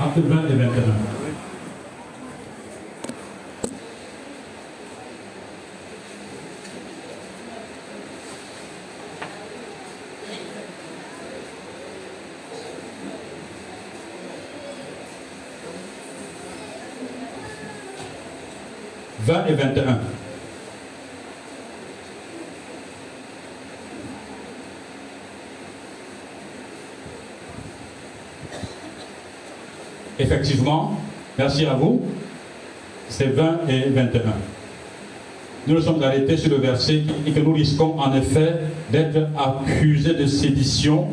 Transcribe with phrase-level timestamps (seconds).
[0.00, 0.82] Acte 20 et 21.
[19.26, 20.03] Vingt et 21.
[30.24, 30.98] Effectivement,
[31.36, 32.00] merci à vous.
[33.10, 34.22] C'est 20 et 21.
[35.66, 38.60] Nous nous sommes arrêtés sur le verset et que nous risquons en effet
[38.90, 41.08] d'être accusés de sédition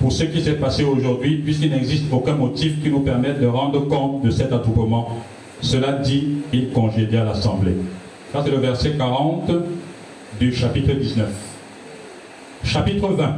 [0.00, 3.86] pour ce qui s'est passé aujourd'hui, puisqu'il n'existe aucun motif qui nous permette de rendre
[3.86, 5.18] compte de cet attroupement.
[5.60, 7.76] Cela dit, il congédia l'assemblée.
[8.32, 9.52] Ça, c'est le verset 40
[10.40, 11.28] du chapitre 19.
[12.64, 13.36] Chapitre 20.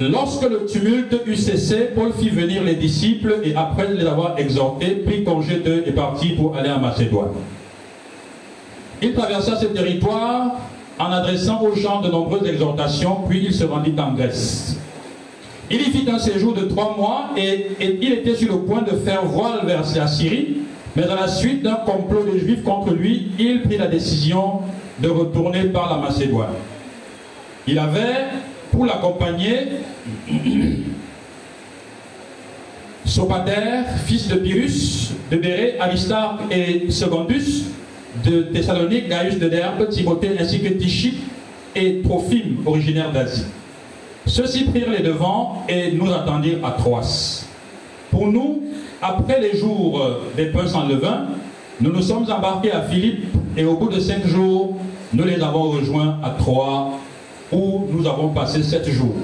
[0.00, 4.90] Lorsque le tumulte eut cessé, Paul fit venir les disciples et après les avoir exhortés,
[5.06, 7.30] prit congé d'eux et partit pour aller en Macédoine.
[9.00, 10.56] Il traversa ce territoire
[10.98, 14.76] en adressant aux gens de nombreuses exhortations, puis il se rendit en Grèce.
[15.70, 18.96] Il y fit un séjour de trois mois et, il était sur le point de
[18.96, 20.58] faire voile vers la Syrie,
[20.94, 24.60] mais à la suite d'un complot des Juifs contre lui, il prit la décision
[24.98, 26.54] de retourner par la Macédoine.
[27.66, 28.26] Il avait
[28.76, 29.68] pour l'accompagner,
[33.06, 37.64] Sopater, fils de Pyrrhus, de Béré, Aristarque et Secondus,
[38.22, 41.20] de Thessalonique, Gaius de Derbe, Timothée ainsi que Tichit
[41.74, 43.46] et Trophime, originaire d'Asie.
[44.26, 47.46] Ceux-ci prirent les devants et nous attendirent à Troas.
[48.10, 48.62] Pour nous,
[49.00, 50.02] après les jours
[50.36, 51.28] des pains sans levain,
[51.80, 53.24] nous nous sommes embarqués à Philippe
[53.56, 54.76] et au bout de cinq jours,
[55.14, 56.90] nous les avons rejoints à Troyes
[57.52, 59.14] où nous avons passé sept jours.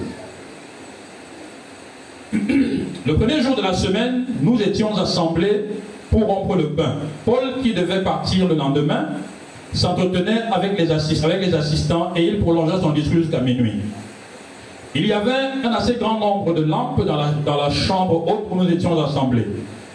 [2.32, 5.66] Le premier jour de la semaine, nous étions assemblés
[6.10, 6.94] pour rompre le pain.
[7.24, 9.08] Paul, qui devait partir le lendemain,
[9.72, 13.80] s'entretenait avec les, assistants et il prolongea son discours jusqu'à minuit.
[14.94, 18.46] Il y avait un assez grand nombre de lampes dans la, dans la chambre haute
[18.50, 19.46] où nous étions assemblés.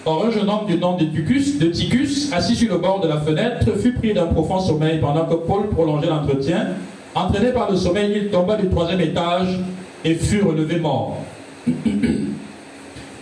[0.06, 3.08] Or, un jeune homme du nom de Ticus, de Ticus, assis sur le bord de
[3.08, 6.68] la fenêtre, fut pris d'un profond sommeil pendant que Paul prolongeait l'entretien
[7.18, 9.60] Entraîné par le sommeil, il tomba du troisième étage
[10.06, 11.18] et fut relevé mort.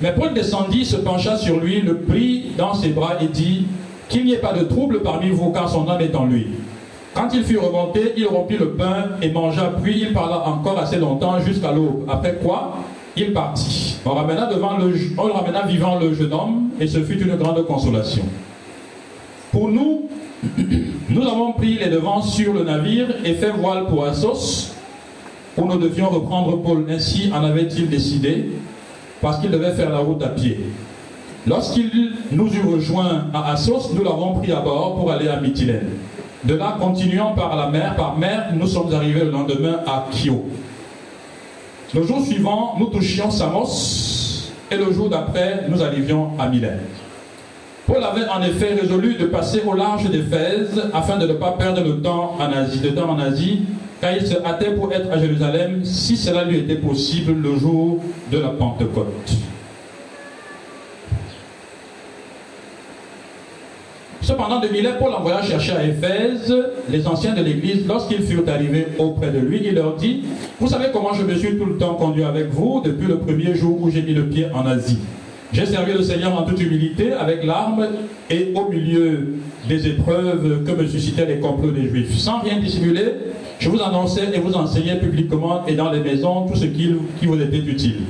[0.02, 3.68] Mais Paul descendit, se pencha sur lui, le prit dans ses bras et dit
[4.10, 6.48] Qu'il n'y ait pas de trouble parmi vous, car son âme est en lui.
[7.14, 10.98] Quand il fut remonté, il rompit le pain et mangea, puis il parla encore assez
[10.98, 12.04] longtemps jusqu'à l'aube.
[12.10, 12.80] Après quoi,
[13.16, 13.96] il partit.
[14.06, 18.26] On le, on ramena vivant le jeune homme et ce fut une grande consolation.
[19.54, 20.10] Pour nous,
[21.10, 24.74] nous avons pris les devants sur le navire et fait voile pour Assos,
[25.58, 26.86] où nous devions reprendre Paul.
[26.90, 28.52] Ainsi en avait-il décidé,
[29.22, 30.60] parce qu'il devait faire la route à pied.
[31.48, 35.90] Lorsqu'il nous eut rejoints à Assos, nous l'avons pris à bord pour aller à Mytilène.
[36.44, 40.46] De là, continuant par la mer, par mer, nous sommes arrivés le lendemain à Kio.
[41.94, 46.80] Le jour suivant, nous touchions Samos, et le jour d'après, nous arrivions à Mylène.
[47.88, 51.84] Paul avait en effet résolu de passer au large d'Éphèse afin de ne pas perdre
[51.84, 53.62] le temps en Asie, en Asie,
[54.02, 58.00] car il se hâtait pour être à Jérusalem si cela lui était possible le jour
[58.32, 59.34] de la Pentecôte.
[64.22, 66.52] Cependant, de Milet, Paul envoya chercher à Éphèse
[66.90, 67.86] les anciens de l'Église.
[67.88, 70.24] Lorsqu'ils furent arrivés auprès de lui, il leur dit,
[70.60, 73.54] Vous savez comment je me suis tout le temps conduit avec vous depuis le premier
[73.54, 74.98] jour où j'ai mis le pied en Asie.
[75.56, 77.88] J'ai servi le Seigneur en toute humilité, avec larmes
[78.30, 79.36] et au milieu
[79.70, 82.14] des épreuves que me suscitaient les complots des Juifs.
[82.18, 83.06] Sans rien dissimuler,
[83.60, 87.26] je vous annonçais et vous enseignais publiquement et dans les maisons tout ce qui, qui
[87.26, 88.02] vous était utile.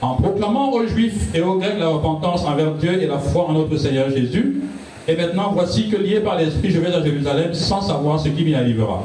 [0.00, 3.52] En proclamant aux Juifs et aux Grecs la repentance envers Dieu et la foi en
[3.52, 4.62] notre Seigneur Jésus,
[5.06, 8.42] et maintenant voici que lié par l'Esprit, je vais à Jérusalem sans savoir ce qui
[8.42, 9.04] m'y arrivera.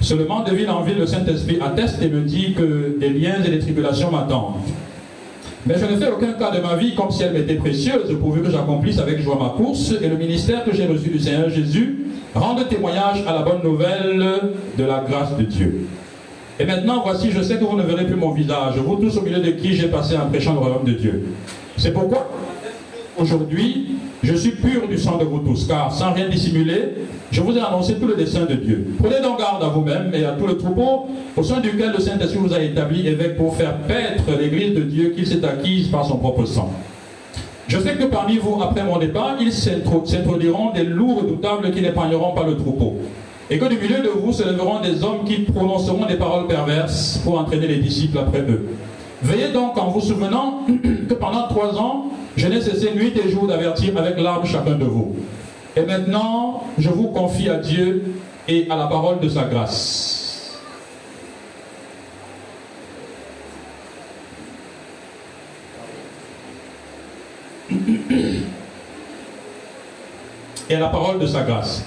[0.00, 3.50] Seulement de ville en ville, le Saint-Esprit atteste et me dit que des liens et
[3.50, 4.54] des tribulations m'attendent.
[5.66, 8.40] Mais je ne fais aucun cas de ma vie comme si elle m'était précieuse, pourvu
[8.42, 12.06] que j'accomplisse avec joie ma course et le ministère que j'ai reçu du Seigneur Jésus
[12.34, 14.24] rende témoignage à la bonne nouvelle
[14.78, 15.86] de la grâce de Dieu.
[16.58, 19.22] Et maintenant, voici, je sais que vous ne verrez plus mon visage, vous tous au
[19.22, 21.28] milieu de qui j'ai passé en prêchant le royaume de Dieu.
[21.76, 22.28] C'est pourquoi,
[23.18, 26.94] aujourd'hui, je suis pur du sang de vous tous, car sans rien dissimuler,
[27.30, 28.94] je vous ai annoncé tout le dessein de Dieu.
[28.98, 32.38] Prenez donc garde à vous-même et à tout le troupeau au sein duquel le Saint-Esprit
[32.38, 36.18] vous a établi évêque pour faire paître l'église de Dieu qu'il s'est acquise par son
[36.18, 36.72] propre sang.
[37.68, 42.34] Je sais que parmi vous, après mon départ, ils s'introduiront des loups redoutables qui n'épargneront
[42.34, 42.96] pas le troupeau.
[43.50, 47.20] et que du milieu de vous se lèveront des hommes qui prononceront des paroles perverses
[47.24, 48.68] pour entraîner les disciples après eux.
[49.22, 50.60] Veillez donc en vous souvenant
[51.08, 52.06] que pendant trois ans,
[52.36, 55.16] je n'ai cessé nuit et jour d'avertir avec larmes chacun de vous.
[55.76, 58.14] Et maintenant, je vous confie à Dieu
[58.48, 60.58] et à la parole de sa grâce.
[70.68, 71.84] Et à la parole de sa grâce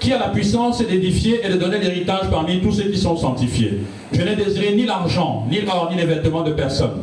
[0.00, 3.78] qui a la puissance d'édifier et de donner l'héritage parmi tous ceux qui sont sanctifiés?
[4.10, 7.02] Je n'ai désiré ni l'argent, ni l'or, ni les vêtements de personne.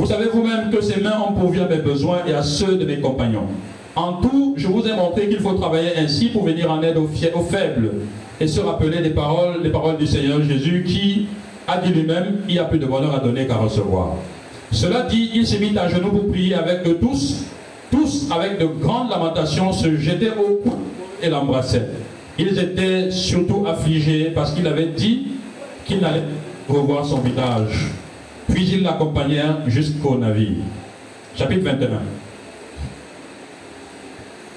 [0.00, 2.86] Vous savez vous-même que ces mains ont pourvu à mes besoins et à ceux de
[2.86, 3.48] mes compagnons.
[3.94, 7.06] En tout, je vous ai montré qu'il faut travailler ainsi pour venir en aide aux,
[7.42, 7.90] faibles
[8.40, 11.26] et se rappeler des paroles, des paroles du Seigneur Jésus qui
[11.68, 14.14] a dit lui-même, il y a plus de bonheur à donner qu'à recevoir.
[14.72, 17.44] Cela dit, il s'est mis à genoux pour prier avec eux tous.
[17.90, 20.76] Tous, avec de grandes lamentations, se jetaient au cou
[21.22, 21.90] et l'embrassaient.
[22.38, 25.26] Ils étaient surtout affligés parce qu'il avait dit
[25.84, 26.24] qu'il n'allait
[26.70, 27.90] revoir son visage.
[28.52, 30.64] Puis ils l'accompagnèrent jusqu'au navire.
[31.36, 31.88] Chapitre 21.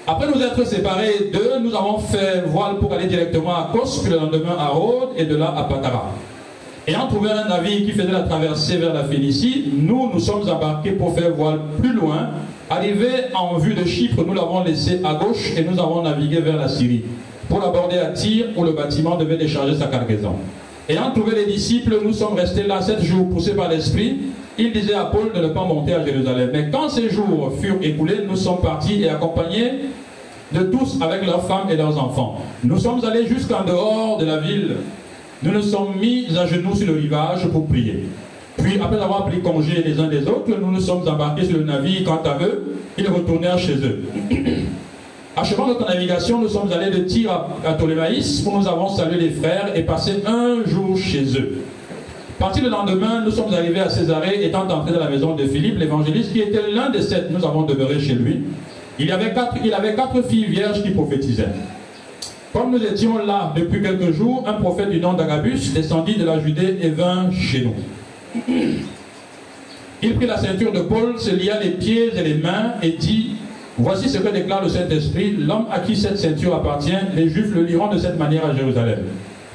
[0.06, 4.12] Après nous être séparés d'eux, nous avons fait voile pour aller directement à Kos, puis
[4.12, 6.12] le lendemain à Rhodes et de là à Patara.
[6.86, 10.90] Ayant trouvé un navire qui faisait la traversée vers la Phénicie, nous nous sommes embarqués
[10.90, 12.28] pour faire voile plus loin.
[12.68, 16.56] Arrivés en vue de Chypre, nous l'avons laissé à gauche et nous avons navigué vers
[16.56, 17.04] la Syrie
[17.48, 20.34] pour l'aborder à Tyr où le bâtiment devait décharger sa cargaison.
[20.86, 24.18] Ayant trouvé les disciples, nous sommes restés là sept jours poussés par l'Esprit.
[24.58, 26.50] Il disait à Paul de ne pas monter à Jérusalem.
[26.52, 29.70] Mais quand ces jours furent écoulés, nous sommes partis et accompagnés
[30.52, 32.42] de tous avec leurs femmes et leurs enfants.
[32.62, 34.76] Nous sommes allés jusqu'en dehors de la ville.
[35.42, 38.04] Nous nous sommes mis à genoux sur le rivage pour prier.
[38.58, 41.64] Puis, après avoir pris congé les uns des autres, nous nous sommes embarqués sur le
[41.64, 42.04] navire.
[42.04, 44.04] Quant à eux, ils retournèrent chez eux.
[45.44, 49.28] Achevant notre navigation, nous sommes allés de Tyr à, Ptolémaïs, où nous avons salué les
[49.28, 51.58] frères et passé un jour chez eux.
[52.38, 55.78] Parti le lendemain, nous sommes arrivés à Césarée, étant entrés dans la maison de Philippe,
[55.78, 57.30] l'évangéliste, qui était l'un des sept.
[57.30, 58.40] Nous avons demeuré chez lui.
[58.98, 59.04] Il,
[59.64, 61.52] il avait quatre filles vierges qui prophétisaient.
[62.54, 66.38] Comme nous étions là depuis quelques jours, un prophète du nom d'Agabus descendit de la
[66.38, 68.44] Judée et vint chez nous.
[70.02, 73.33] Il prit la ceinture de Paul, se lia les pieds et les mains et dit
[73.76, 75.36] Voici ce que déclare le Saint-Esprit.
[75.36, 79.00] L'homme à qui cette ceinture appartient, les Juifs le liront de cette manière à Jérusalem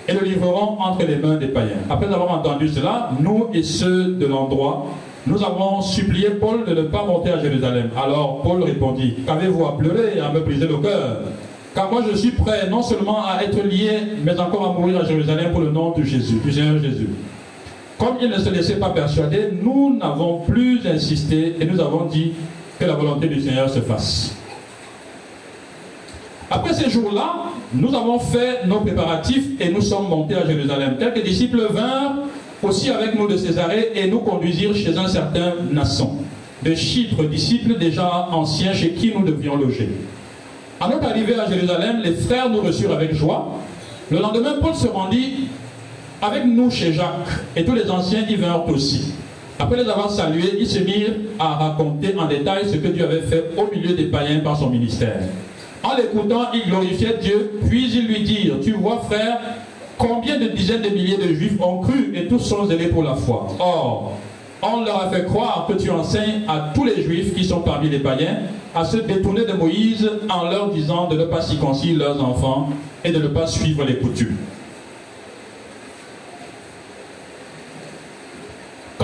[0.10, 1.78] et le livreront entre les mains des païens.
[1.90, 4.88] Après avoir entendu cela, nous et ceux de l'endroit,
[5.26, 7.90] nous avons supplié Paul de ne pas monter à Jérusalem.
[7.96, 11.22] Alors Paul répondit, qu'avez-vous à pleurer et à me briser le cœur?
[11.76, 15.06] Car moi je suis prêt non seulement à être lié, mais encore à mourir à
[15.06, 17.10] Jérusalem pour le nom de Jésus, du Seigneur Jésus.
[17.98, 22.34] Comme il ne se laissait pas persuader, nous n'avons plus insisté et nous avons dit,
[22.80, 24.36] que la volonté du Seigneur se fasse.
[26.50, 30.96] Après ces jours-là, nous avons fait nos préparatifs et nous sommes montés à Jérusalem.
[30.98, 32.24] Quelques disciples vinrent
[32.64, 36.18] aussi avec nous de Césarée et nous conduisirent chez un certain Nasson,
[36.64, 39.90] de Chypre, disciples déjà anciens chez qui nous devions loger.
[40.80, 43.60] À notre arrivée à Jérusalem, les frères nous reçurent avec joie.
[44.10, 45.50] Le lendemain, Paul se rendit
[46.22, 49.14] avec nous chez Jacques et tous les anciens y vinrent aussi.
[49.62, 53.22] Après les avoir salués, ils se mirent à raconter en détail ce que Dieu avait
[53.22, 55.20] fait au milieu des païens par son ministère.
[55.84, 59.38] En l'écoutant, ils glorifiaient Dieu, puis ils lui dirent, tu vois frère,
[59.98, 63.16] combien de dizaines de milliers de juifs ont cru et tous sont zélés pour la
[63.16, 63.48] foi.
[63.60, 64.14] Or,
[64.62, 67.90] on leur a fait croire que tu enseignes à tous les juifs qui sont parmi
[67.90, 68.38] les païens
[68.74, 72.70] à se détourner de Moïse en leur disant de ne pas circoncire leurs enfants
[73.04, 74.38] et de ne pas suivre les coutumes.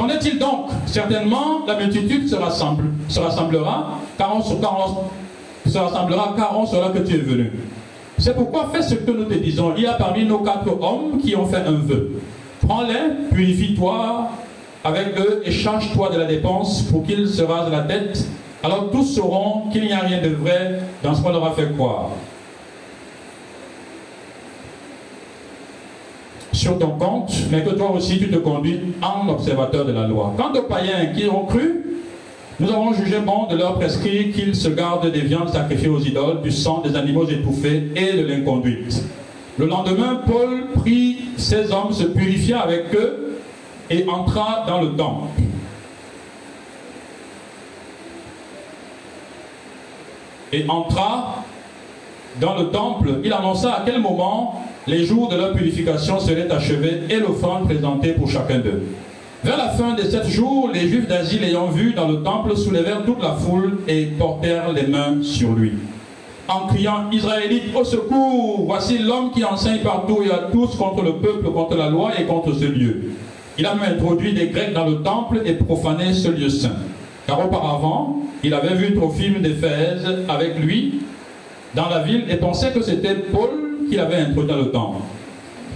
[0.05, 6.59] Qu'en est-il donc Certainement, la multitude se, rassemble, se rassemblera, car on, se rassemblera, car
[6.59, 7.51] on que tu es venu.
[8.19, 9.73] C'est pourquoi fais ce que nous te disons.
[9.75, 12.21] Il y a parmi nos quatre hommes qui ont fait un vœu.
[12.67, 14.29] Prends-les, purifie-toi
[14.83, 18.27] avec eux et change-toi de la dépense pour qu'ils se rasent la tête.
[18.63, 21.73] Alors tous sauront qu'il n'y a rien de vrai dans ce qu'on leur a fait
[21.75, 22.09] croire.
[26.55, 30.33] Sur ton compte, mais que toi aussi tu te conduis en observateur de la loi.
[30.37, 31.85] Quant aux païens qui ont cru,
[32.59, 36.41] nous avons jugé bon de leur prescrire qu'ils se gardent des viandes sacrifiées aux idoles,
[36.41, 39.03] du sang des animaux étouffés et de l'inconduite.
[39.57, 43.39] Le lendemain, Paul prit ces hommes, se purifia avec eux
[43.89, 45.41] et entra dans le temple.
[50.53, 51.43] Et entra
[52.39, 57.01] dans le temple, il annonça à quel moment les jours de leur purification seraient achevés
[57.09, 58.83] et l'offrande présentée pour chacun d'eux.
[59.43, 63.03] Vers la fin des sept jours, les Juifs d'Asie l'ayant vu dans le temple soulevèrent
[63.05, 65.73] toute la foule et portèrent les mains sur lui.
[66.47, 71.13] en criant Israélites au secours, voici l'homme qui enseigne partout et à tous contre le
[71.13, 73.13] peuple, contre la loi et contre ce lieu.
[73.57, 76.75] Il a même introduit des Grecs dans le temple et profané ce lieu saint.
[77.25, 81.01] Car auparavant, il avait vu Trophime d'Éphèse avec lui
[81.73, 85.01] dans la ville et pensait que c'était Paul qui l'avait introduit dans le temple.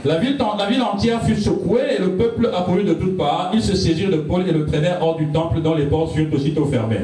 [0.06, 3.51] La ville, la ville, entière fut secouée et le peuple accourut de toutes parts.
[3.54, 6.34] Ils se saisirent de Paul et le traînèrent hors du temple dont les portes furent
[6.34, 7.01] aussitôt fermées.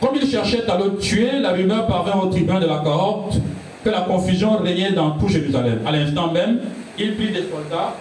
[0.00, 3.40] Comme ils cherchaient à le tuer, la rumeur parvint au tribun de la cohorte
[3.82, 5.78] que la confusion régnait dans tout Jérusalem.
[5.86, 6.58] À l'instant même,
[6.98, 7.94] il prit des soldats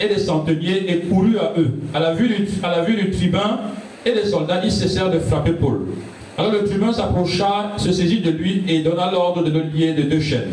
[0.00, 1.70] et des centeniers et courut à eux.
[1.92, 3.60] À la vue du, à la vue du tribun
[4.04, 5.86] et des soldats, ils cessèrent de frapper Paul.
[6.38, 10.02] Alors le tribun s'approcha, se saisit de lui et donna l'ordre de le lier de
[10.02, 10.52] deux chaînes.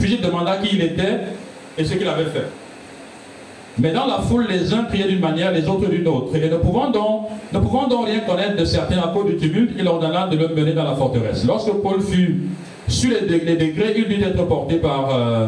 [0.00, 1.20] Puis il demanda qui il était
[1.78, 2.46] et ce qu'il avait fait.
[3.78, 6.34] Mais dans la foule, les uns priaient d'une manière, les autres d'une autre.
[6.34, 9.72] Et ne pouvant, donc, ne pouvant donc rien connaître de certains à cause du tumulte,
[9.78, 11.44] il ordonna de le mener dans la forteresse.
[11.46, 12.40] Lorsque Paul fut
[12.88, 15.46] sur les, degrés, il dut être porté par euh,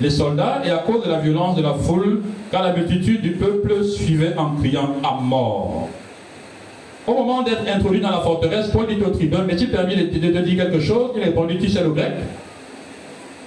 [0.00, 3.32] les soldats, et à cause de la violence de la foule, car la multitude du
[3.32, 5.88] peuple suivait en criant à mort.
[7.06, 10.04] Au moment d'être introduit dans la forteresse, Paul dit au tribun, mais tu permis de,
[10.04, 12.12] te dire quelque chose Il répondit, tu sais le grec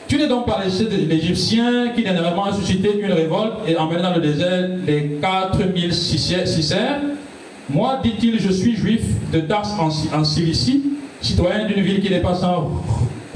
[0.10, 4.16] tu n'es donc pas laissé l'Égyptien qui dernièrement a suscité une révolte et emmené dans
[4.16, 7.00] le désert les 4000 Sicères.
[7.70, 10.84] Moi, dit-il, je suis juif de Tars en, Cilicie,
[11.22, 12.72] citoyen d'une ville qui n'est pas sans,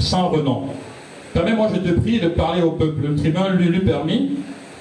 [0.00, 0.64] sans renom.
[1.32, 3.06] Permets-moi, je te prie, de parler au peuple.
[3.06, 4.32] Le tribun lui, lui permit.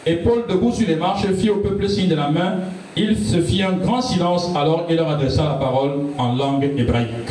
[0.07, 2.55] Et Paul, debout sur les marches, fit au peuple signe de la main.
[2.97, 7.29] Il se fit un grand silence, alors il leur adressa la parole en langue hébraïque.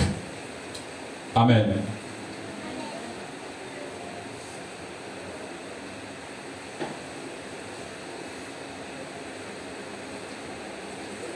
[1.35, 1.65] Amen.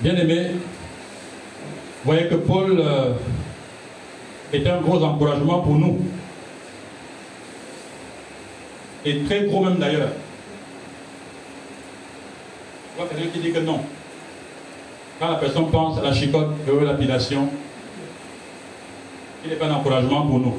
[0.01, 0.51] Bien-aimé,
[2.05, 3.13] voyez que Paul euh,
[4.53, 5.99] est un gros encouragement pour nous.
[9.07, 10.11] Et très gros même d'ailleurs.
[12.97, 13.81] Il y a quelqu'un qui dit que non?
[15.19, 17.49] Quand la personne pense à la chicote de lapidation,
[19.45, 20.57] il n'est pas un encouragement pour nous.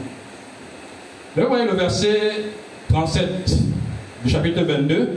[1.36, 2.32] Mais vous voyez le verset
[2.89, 3.51] 37
[4.24, 5.10] du chapitre 22.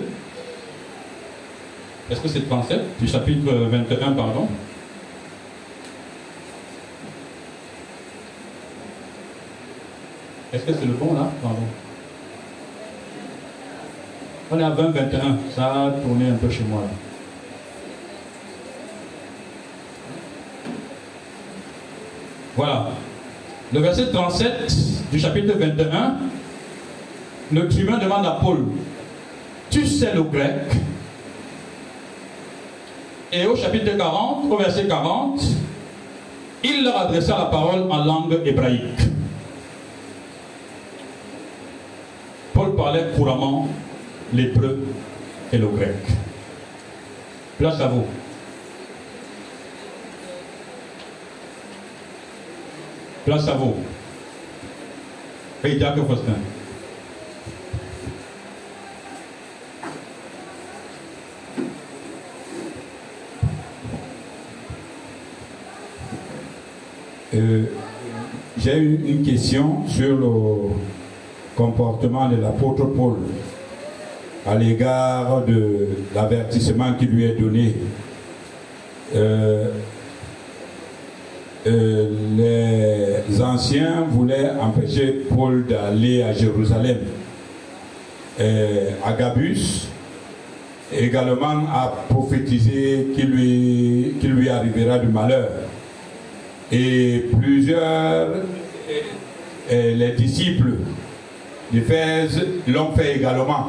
[2.10, 4.48] Est-ce que c'est 37 du chapitre 21, pardon
[10.52, 11.30] Est-ce que c'est le bon là?
[11.40, 11.62] Pardon.
[14.50, 15.38] On est à 20, 21.
[15.54, 16.88] Ça a tourné un peu chez moi là.
[22.56, 22.88] Voilà.
[23.72, 26.16] Le verset 37 du chapitre 21,
[27.52, 28.64] le tribun demande à Paul,
[29.70, 30.56] tu sais le grec?
[33.32, 35.40] Et au chapitre 40, au verset 40,
[36.64, 38.82] il leur adressa la parole en langue hébraïque.
[42.52, 43.68] Paul parlait couramment
[44.32, 44.84] l'hébreu
[45.52, 45.96] et le grec.
[47.58, 48.04] Place à vous.
[53.24, 53.76] Place à vous.
[55.62, 56.36] Hey, Jacques Faustin.
[67.32, 67.64] Euh,
[68.58, 70.74] j'ai une question sur le
[71.56, 73.16] comportement de l'apôtre Paul
[74.46, 77.74] à l'égard de l'avertissement qui lui est donné.
[79.14, 79.68] Euh,
[81.66, 86.98] euh, les anciens voulaient empêcher Paul d'aller à Jérusalem.
[89.04, 89.90] Agabus
[90.92, 95.48] également a prophétisé qu'il lui, qu'il lui arrivera du malheur.
[96.72, 98.28] Et plusieurs,
[99.70, 100.74] euh, euh, les disciples
[101.72, 103.68] d'Éphèse l'ont fait également.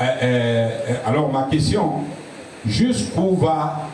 [0.00, 0.68] Euh,
[1.06, 2.02] alors ma question,
[2.66, 3.88] jusqu'où va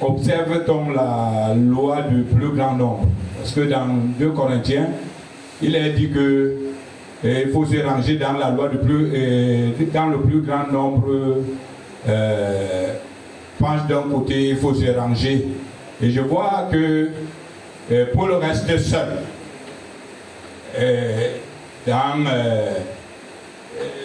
[0.00, 3.08] observe-t-on la loi du plus grand nombre?
[3.38, 3.86] Parce que dans
[4.18, 4.88] 2 Corinthiens,
[5.62, 6.56] il est dit que
[7.24, 9.10] il faut se ranger dans la loi du plus,
[9.92, 11.42] dans le plus grand nombre
[13.58, 15.46] penche d'un côté, il faut se ranger
[16.00, 17.10] et je vois que
[17.90, 19.37] euh, Paul reste seul euh,
[21.86, 22.72] dans euh,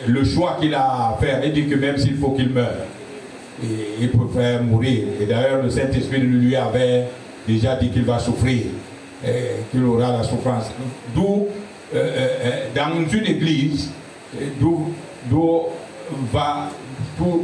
[0.08, 1.44] le choix qu'il a à faire.
[1.44, 2.86] Il dit que même s'il faut qu'il meure,
[3.62, 5.08] il préfère mourir.
[5.22, 7.06] Et d'ailleurs, le Saint-Esprit lui avait
[7.48, 8.64] déjà dit qu'il va souffrir,
[9.72, 10.72] qu'il aura la souffrance.
[11.16, 11.48] D'où,
[12.76, 13.92] dans une église,
[14.60, 14.94] d'où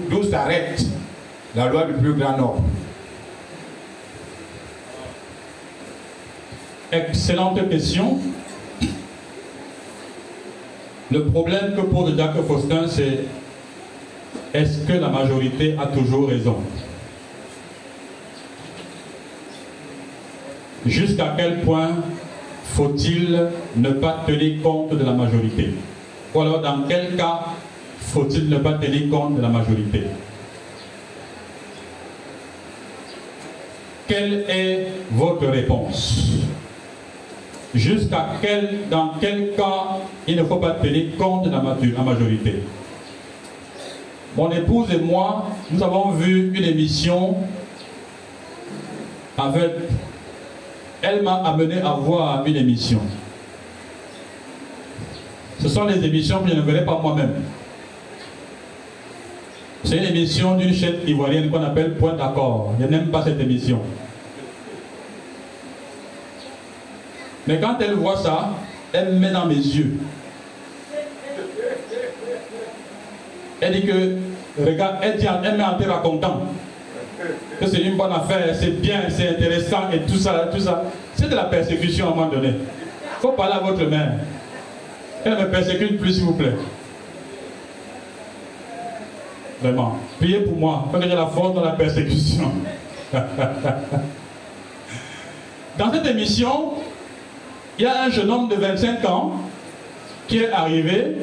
[0.10, 0.86] d'où s'arrête
[1.56, 2.64] la loi du plus grand nombre.
[6.92, 8.20] Excellente question.
[11.12, 13.26] Le problème que pose Jacques Faustin, c'est
[14.54, 16.58] est-ce que la majorité a toujours raison?
[20.86, 21.96] Jusqu'à quel point
[22.64, 25.74] faut-il ne pas tenir compte de la majorité?
[26.34, 27.40] Ou alors dans quel cas
[28.00, 30.04] faut-il ne pas tenir compte de la majorité?
[34.08, 36.30] Quelle est votre réponse?
[37.74, 41.62] Jusqu'à quel, dans quel cas il ne faut pas tenir compte de la
[42.02, 42.64] majorité
[44.36, 47.36] Mon épouse et moi, nous avons vu une émission
[49.38, 49.72] avec...
[51.02, 53.00] Elle m'a amené à voir une émission.
[55.62, 57.36] Ce sont les émissions que je ne verrai pas moi-même.
[59.84, 62.74] C'est une émission d'une chaîne ivoirienne qu'on appelle Point d'accord.
[62.80, 63.80] Je n'aime pas cette émission.
[67.50, 68.52] Mais quand elle voit ça,
[68.94, 69.98] elle me met dans mes yeux.
[73.60, 74.18] Elle dit que,
[74.64, 76.44] regarde, elle, dit, elle met en te racontant
[77.60, 80.84] que c'est une bonne affaire, c'est bien, c'est intéressant et tout ça, tout ça.
[81.16, 82.50] C'est de la persécution à un moment donné.
[82.50, 84.12] Il faut parler à votre mère.
[85.26, 86.54] Elle me persécute plus, s'il vous plaît.
[89.60, 89.98] Vraiment.
[90.20, 92.52] Priez pour moi, parce que j'ai la force de la persécution.
[95.80, 96.74] Dans cette émission,
[97.80, 99.32] il y a un jeune homme de 25 ans
[100.28, 101.16] qui est arrivé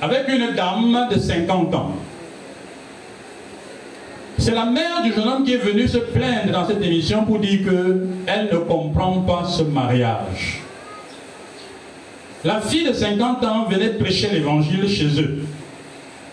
[0.00, 1.92] avec une dame de 50 ans.
[4.38, 7.38] C'est la mère du jeune homme qui est venue se plaindre dans cette émission pour
[7.38, 10.62] dire qu'elle ne comprend pas ce mariage.
[12.42, 15.44] La fille de 50 ans venait prêcher l'évangile chez eux.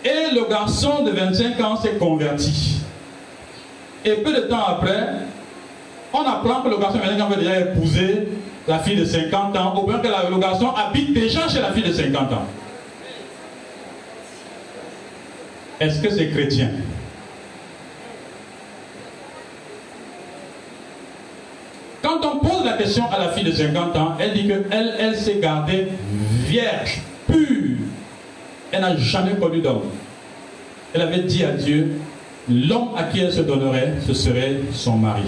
[0.02, 2.80] Et le garçon de 25 ans s'est converti.
[4.06, 5.08] Et peu de temps après,
[6.14, 8.28] on apprend que le garçon de 25 ans veut déjà épouser
[8.68, 11.82] la fille de 50 ans, au point que le garçon habite déjà chez la fille
[11.82, 12.46] de 50 ans.
[15.80, 16.70] Est-ce que c'est chrétien?
[22.02, 25.16] Quand on pose la question à la fille de 50 ans, elle dit qu'elle elle,
[25.16, 25.88] s'est gardée
[26.46, 27.78] vierge, pure.
[28.70, 29.90] Elle n'a jamais connu d'homme.
[30.92, 32.00] Elle avait dit à Dieu,
[32.50, 35.22] l'homme à qui elle se donnerait, ce serait son mari.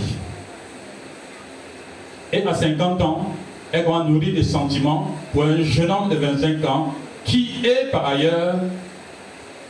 [2.33, 3.35] Et à 50 ans,
[3.73, 8.07] elle va nourrir des sentiments pour un jeune homme de 25 ans qui est par
[8.07, 8.57] ailleurs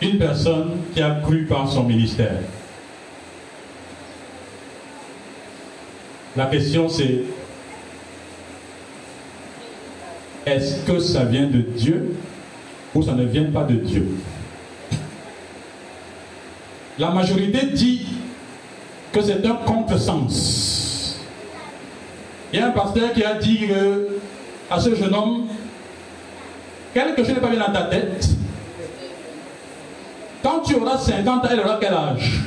[0.00, 2.40] une personne qui a cru par son ministère.
[6.36, 7.22] La question c'est,
[10.46, 12.16] est-ce que ça vient de Dieu
[12.94, 14.08] ou ça ne vient pas de Dieu?
[16.98, 18.06] La majorité dit
[19.12, 20.79] que c'est un contresens.
[22.52, 23.68] Il y a un pasteur qui a dit
[24.70, 25.46] à ce jeune homme,
[26.92, 28.28] quelque chose n'est pas bien dans ta tête.
[30.42, 32.40] Quand tu auras 50 ans, elle aura quel âge?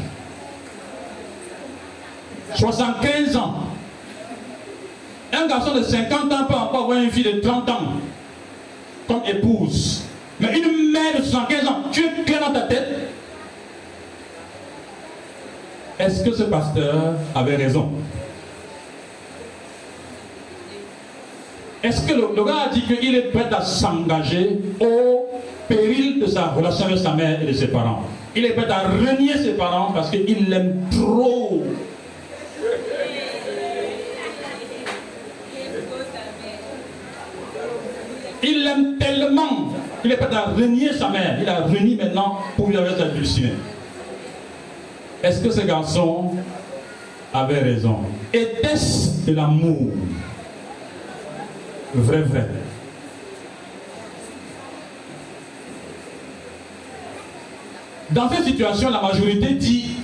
[2.55, 3.55] 75 ans.
[5.31, 7.81] Un garçon de 50 ans peut encore avoir une fille de 30 ans
[9.07, 10.03] comme épouse.
[10.39, 13.09] Mais une mère de 75 ans, tu es clair dans ta tête?
[15.99, 17.91] Est-ce que ce pasteur avait raison?
[21.83, 25.25] Est-ce que le, gars a dit qu'il est prêt à s'engager au
[25.67, 28.03] péril de sa relation avec sa mère et de ses parents?
[28.33, 31.61] Il est prêt à renier ses parents parce qu'il l'aime trop.
[38.41, 41.37] Il l'aime tellement qu'il est prêt à renier sa mère.
[41.41, 43.07] Il a renié maintenant pour lui avoir sa
[45.27, 46.31] Est-ce que ce garçon
[47.33, 47.97] avait raison?
[48.31, 49.89] Était-ce de l'amour
[51.95, 52.47] Vrai, vrai.
[58.11, 59.97] Dans cette situation, la majorité dit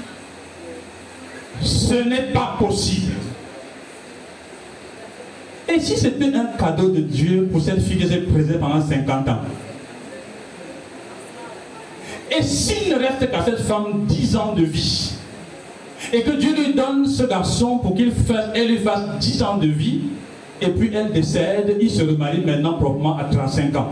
[1.62, 3.13] ce n'est pas possible.
[5.67, 9.30] Et si c'était un cadeau de Dieu pour cette fille qui s'est présentée pendant 50
[9.30, 9.39] ans?
[12.32, 15.13] Et s'il ne reste qu'à cette femme 10 ans de vie
[16.13, 19.58] et que Dieu lui donne ce garçon pour qu'il fasse, elle lui fasse 10 ans
[19.58, 20.02] de vie,
[20.62, 23.91] et puis elle décède, il se remarie maintenant proprement à 35 ans.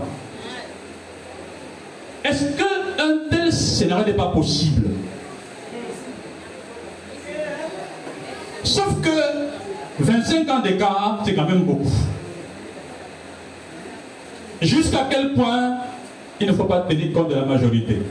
[2.24, 4.90] Est-ce qu'un tel scénario n'est pas possible?
[8.64, 9.10] Sauf que
[10.00, 11.90] 25 ans d'écart, c'est quand même beaucoup.
[14.62, 15.78] Jusqu'à quel point
[16.42, 18.02] il ne faut pas tenir compte de la majorité?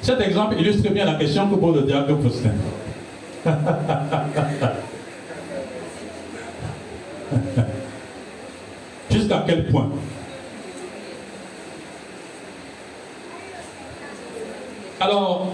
[0.00, 2.50] Cet exemple illustre bien la question que pose le diable Faustin.
[9.10, 9.90] Jusqu'à quel point?
[15.00, 15.52] Alors,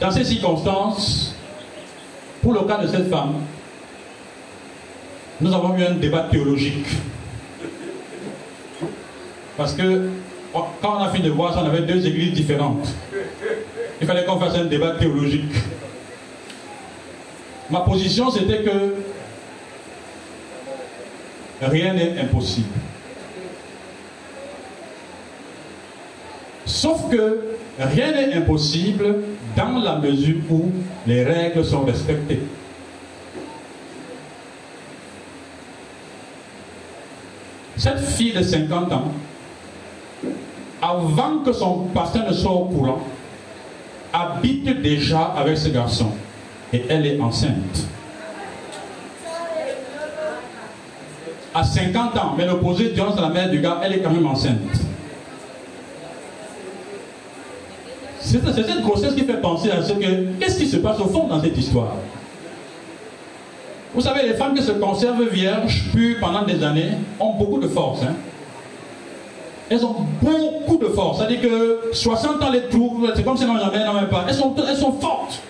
[0.00, 1.34] dans ces circonstances,
[2.42, 3.34] pour le cas de cette femme,
[5.40, 6.86] nous avons eu un débat théologique.
[9.56, 10.08] Parce que
[10.52, 12.88] quand on a fini de voir on avait deux églises différentes.
[14.00, 15.52] Il fallait qu'on fasse un débat théologique.
[17.70, 18.94] Ma position, c'était que
[21.60, 22.68] rien n'est impossible.
[26.64, 29.16] Sauf que rien n'est impossible
[29.56, 30.70] dans la mesure où
[31.06, 32.40] les règles sont respectées.
[37.76, 39.12] Cette fille de 50 ans,
[40.80, 43.00] avant que son pasteur ne soit au courant,
[44.12, 46.12] habite déjà avec ce garçon
[46.72, 47.86] et elle est enceinte.
[51.54, 54.56] À 50 ans, mais l'opposé dans la mère du gars, elle est quand même enceinte.
[58.20, 61.28] C'est cette grossesse qui fait penser à ce que, qu'est-ce qui se passe au fond
[61.28, 61.94] dans cette histoire?
[63.94, 67.68] Vous savez, les femmes qui se conservent vierges, puis pendant des années, ont beaucoup de
[67.68, 68.02] force.
[68.02, 68.14] Hein.
[69.70, 71.18] Elles ont beaucoup de force.
[71.18, 74.26] C'est-à-dire que 60 ans les trouvent, c'est comme si elles n'en même pas.
[74.28, 75.40] Elles sont, elles sont fortes.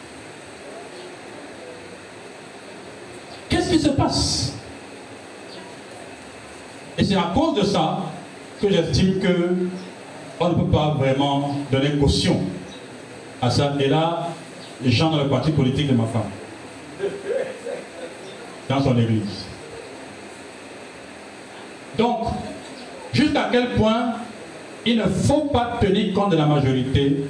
[6.98, 7.98] Et c'est à cause de ça
[8.60, 9.56] que j'estime que
[10.40, 12.40] on ne peut pas vraiment donner caution
[13.40, 13.74] à ça.
[13.80, 14.28] Et là,
[14.82, 16.30] les gens dans le parti politique de ma femme,
[18.68, 19.46] dans son église.
[21.98, 22.28] Donc,
[23.12, 24.14] jusqu'à quel point
[24.84, 27.24] il ne faut pas tenir compte de la majorité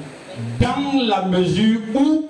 [0.60, 2.26] dans la mesure où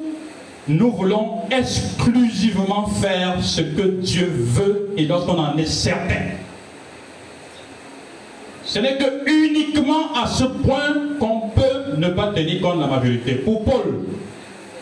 [0.68, 6.33] nous voulons exclusivement faire ce que Dieu veut et lorsqu'on en est certain.
[8.64, 12.88] Ce n'est que uniquement à ce point qu'on peut ne pas tenir compte de la
[12.88, 13.35] majorité.
[13.37, 14.00] Pour Paul,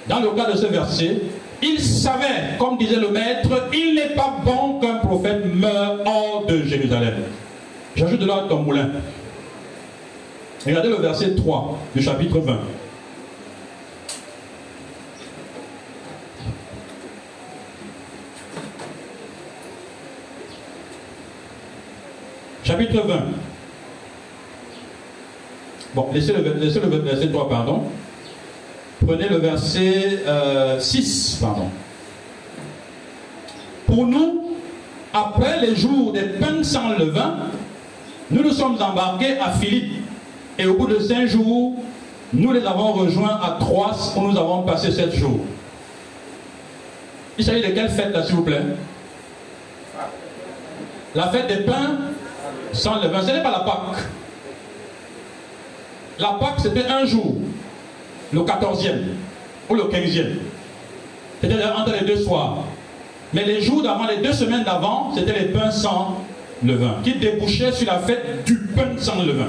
[0.09, 1.21] dans le cas de ce verset,
[1.63, 6.63] il savait, comme disait le maître, il n'est pas bon qu'un prophète meure hors de
[6.63, 7.15] Jérusalem.
[7.95, 8.91] J'ajoute de là ton moulin.
[10.67, 12.59] Regardez le verset 3 du chapitre 20.
[22.75, 23.15] Chapitre 20.
[25.95, 27.85] Bon, laissez le, verset 3, pardon.
[29.07, 30.25] Prenez le verset
[30.81, 31.69] 6, euh, pardon.
[33.87, 34.57] Pour nous,
[35.13, 37.37] après les jours des pains sans levain,
[38.33, 40.03] nous nous sommes embarqués à Philippe.
[40.59, 41.77] Et au bout de cinq jours,
[42.33, 45.45] nous les avons rejoints à Troas où nous avons passé sept jours.
[47.39, 48.63] Il s'agit de quelle fête là, s'il vous plaît?
[51.15, 51.99] La fête des pains
[52.73, 53.23] sans levain.
[53.23, 54.05] Ce n'est pas la Pâque.
[56.19, 57.37] La Pâque, c'était un jour,
[58.33, 58.99] le 14e
[59.69, 60.37] ou le 15e.
[61.41, 62.59] C'était entre les deux soirs.
[63.33, 66.23] Mais les jours d'avant, les deux semaines d'avant, c'était les pains sans
[66.65, 69.49] levain, qui débouchait sur la fête du pain sans levain.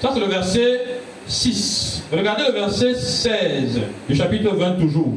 [0.00, 0.80] Ça, c'est le verset
[1.26, 2.02] 6.
[2.12, 5.14] Regardez le verset 16 du chapitre 20 toujours.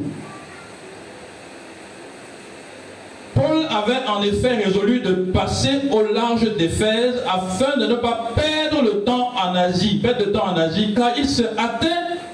[3.34, 8.82] Paul avait en effet résolu de passer au large d'Éphèse afin de ne pas perdre
[8.82, 11.88] le temps en Asie, perdre de temps en Asie, car il se hâtait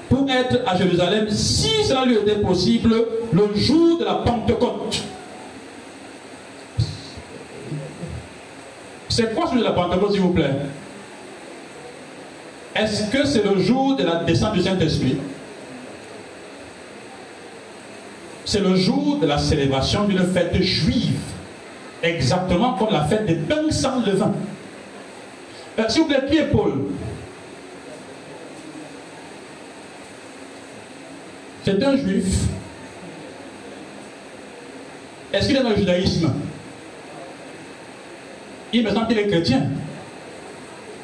[0.09, 2.93] pour être à Jérusalem, si cela lui était possible,
[3.31, 5.03] le jour de la Pentecôte.
[9.09, 10.55] C'est quoi ce jour de la Pentecôte, s'il vous plaît?
[12.75, 15.17] Est-ce que c'est le jour de la descente du Saint-Esprit?
[18.51, 21.21] C'est le jour de la célébration d'une fête juive,
[22.03, 24.33] exactement comme la fête des pains sans levain.
[25.79, 26.73] Euh, s'il vous plaît, qui Paul
[31.63, 32.25] C'est un juif.
[35.31, 36.33] Est-ce qu'il est dans le judaïsme?
[38.73, 39.61] Il me semble qu'il est chrétien,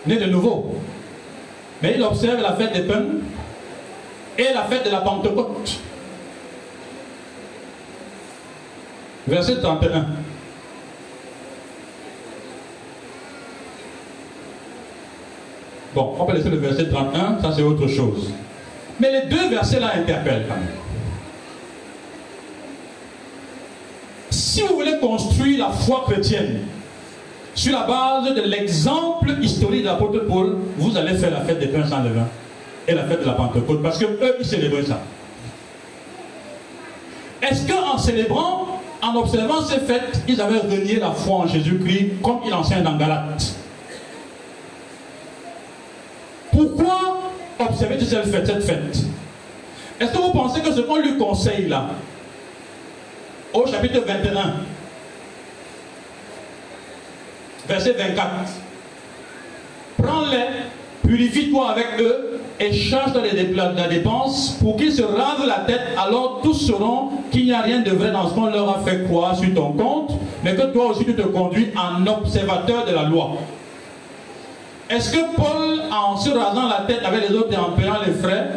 [0.06, 0.76] né de nouveau.
[1.82, 3.06] Mais il observe la fête des pains
[4.38, 5.80] et la fête de la Pentecôte.
[9.28, 10.06] Verset 31.
[15.94, 18.30] Bon, on peut laisser le verset 31, ça c'est autre chose.
[19.00, 20.68] Mais les deux versets-là interpellent quand même.
[24.30, 26.62] Si vous voulez construire la foi chrétienne,
[27.56, 31.68] sur la base de l'exemple historique de l'apôtre Paul, vous allez faire la fête des
[31.68, 32.28] pains sans levain
[32.88, 35.02] et la fête de la Pentecôte, parce que eux, ils célébraient ça.
[37.42, 42.40] Est-ce qu'en célébrant, en observant ces fêtes, ils avaient renié la foi en Jésus-Christ comme
[42.46, 43.56] il enseigne dans Galate
[46.52, 47.18] Pourquoi
[47.60, 48.26] observer cette
[48.64, 48.98] fête,
[50.00, 51.90] Est-ce que vous pensez que ce qu'on lui conseille là,
[53.54, 54.54] au chapitre 21,
[57.68, 58.30] verset 24,
[60.02, 65.82] prends-les, purifie-toi avec eux et charge dans la dépense pour qu'ils se ravent la tête,
[65.98, 69.06] alors tous sauront qu'il n'y a rien de vrai dans ce qu'on leur a fait
[69.06, 70.12] croire sur ton compte,
[70.44, 73.38] mais que toi aussi tu te conduis en observateur de la loi.
[74.90, 78.14] Est-ce que Paul, en se rasant la tête avec les autres et en payant les
[78.14, 78.48] frais,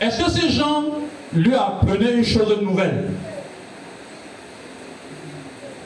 [0.00, 0.84] est-ce que ces gens
[1.32, 3.10] lui apprenaient une chose nouvelle?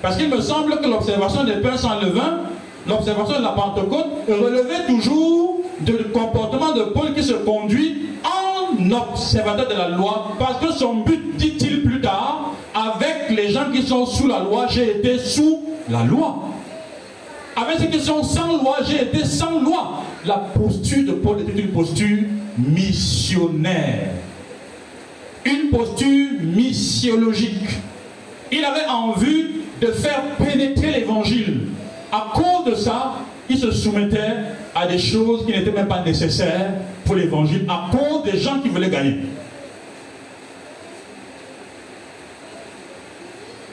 [0.03, 2.41] Parce qu'il me semble que l'observation des pains sans levain,
[2.87, 8.44] l'observation de la Pentecôte, relevait toujours du comportement de Paul qui se conduit en
[8.93, 13.83] observateur de la loi, parce que son but, dit-il plus tard, avec les gens qui
[13.83, 16.39] sont sous la loi, j'ai été sous la loi.
[17.57, 20.03] Avec ceux qui sont sans loi, j'ai été sans loi.
[20.27, 22.25] La posture de Paul était une posture
[22.59, 24.11] missionnaire.
[25.45, 27.69] Une posture missiologique.
[28.51, 31.69] Il avait en vue de faire pénétrer l'évangile.
[32.11, 33.15] À cause de ça,
[33.49, 34.35] il se soumettait
[34.75, 36.73] à des choses qui n'étaient même pas nécessaires
[37.05, 39.17] pour l'évangile, à cause des gens qui voulaient gagner.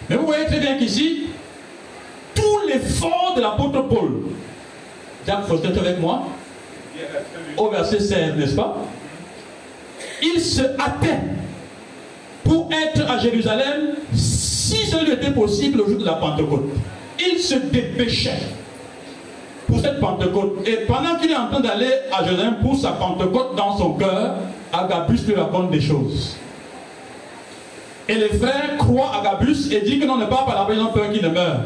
[0.10, 1.28] Mais vous voyez très bien qu'ici,
[2.36, 4.24] tout l'effort de l'apôtre Paul.
[5.26, 6.24] Jacques Foster, avec moi
[7.56, 8.78] Au verset 16, n'est-ce pas?
[10.22, 11.20] Il se hâtait
[12.44, 16.70] pour être à Jérusalem si ce lui était possible au jour de la Pentecôte.
[17.20, 18.40] Il se dépêchait
[19.72, 20.68] pour cette Pentecôte.
[20.68, 24.36] Et pendant qu'il est en train d'aller à Jérusalem pour sa Pentecôte dans son cœur,
[24.74, 26.36] Agabus lui raconte des choses.
[28.10, 31.10] Et les frères croient Agabus et disent que non, ne pas la ils ont peur
[31.12, 31.62] qu'il ne meure.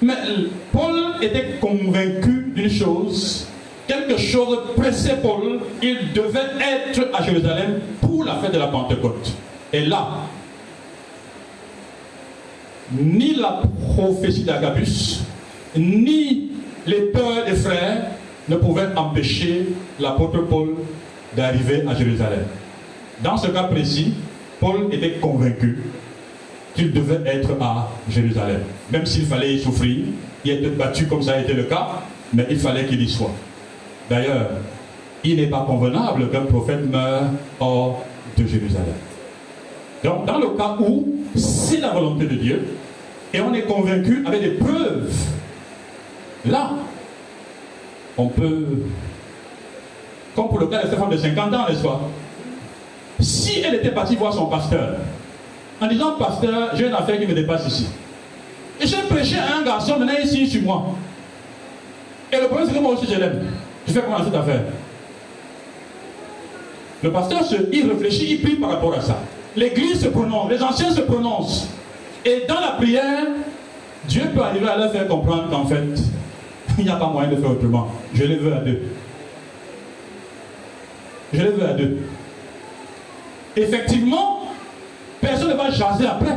[0.00, 0.14] Mais
[0.72, 3.46] Paul était convaincu d'une chose.
[3.86, 5.60] Quelque chose pressait Paul.
[5.82, 9.30] Il devait être à Jérusalem pour la fête de la Pentecôte.
[9.74, 10.08] Et là,
[12.90, 13.62] ni la
[13.94, 15.20] prophétie d'Agabus,
[15.76, 16.50] ni
[16.86, 18.06] les peurs des frères
[18.48, 19.68] ne pouvaient empêcher
[20.00, 20.74] l'apôtre Paul
[21.36, 22.44] d'arriver à Jérusalem.
[23.22, 24.14] Dans ce cas précis,
[24.60, 25.82] Paul était convaincu
[26.74, 28.62] qu'il devait être à Jérusalem.
[28.90, 29.98] Même s'il fallait y souffrir,
[30.44, 31.88] y être battu comme ça a été le cas,
[32.32, 33.32] mais il fallait qu'il y soit.
[34.10, 34.50] D'ailleurs,
[35.24, 37.24] il n'est pas convenable qu'un prophète meure
[37.60, 38.04] hors
[38.36, 38.94] de Jérusalem.
[40.04, 42.76] Donc, dans le cas où c'est la volonté de Dieu,
[43.32, 45.10] et on est convaincu avec des preuves,
[46.44, 46.70] là,
[48.18, 48.66] on peut,
[50.34, 52.00] comme pour le cas de cette femme de 50 ans, n'est-ce pas?
[53.20, 54.96] Si elle était partie voir son pasteur,
[55.80, 57.86] en disant, pasteur, j'ai une affaire qui me dépasse ici.
[58.80, 60.86] Et j'ai prêché à un garçon, maintenant signe sur moi.
[62.32, 63.46] Et le problème, c'est que moi aussi je l'aime.
[63.86, 64.62] Je fais comment cette affaire
[67.02, 67.40] Le pasteur,
[67.72, 69.18] il réfléchit, il prie par rapport à ça.
[69.56, 71.68] L'église se prononce, les anciens se prononcent.
[72.24, 73.26] Et dans la prière,
[74.08, 75.84] Dieu peut arriver à leur faire comprendre qu'en fait,
[76.78, 77.88] il n'y a pas moyen de faire autrement.
[78.14, 78.82] Je les veux à deux.
[81.32, 81.98] Je les veux à deux.
[83.56, 84.42] Effectivement,
[85.22, 86.36] Personne ne va jaser après.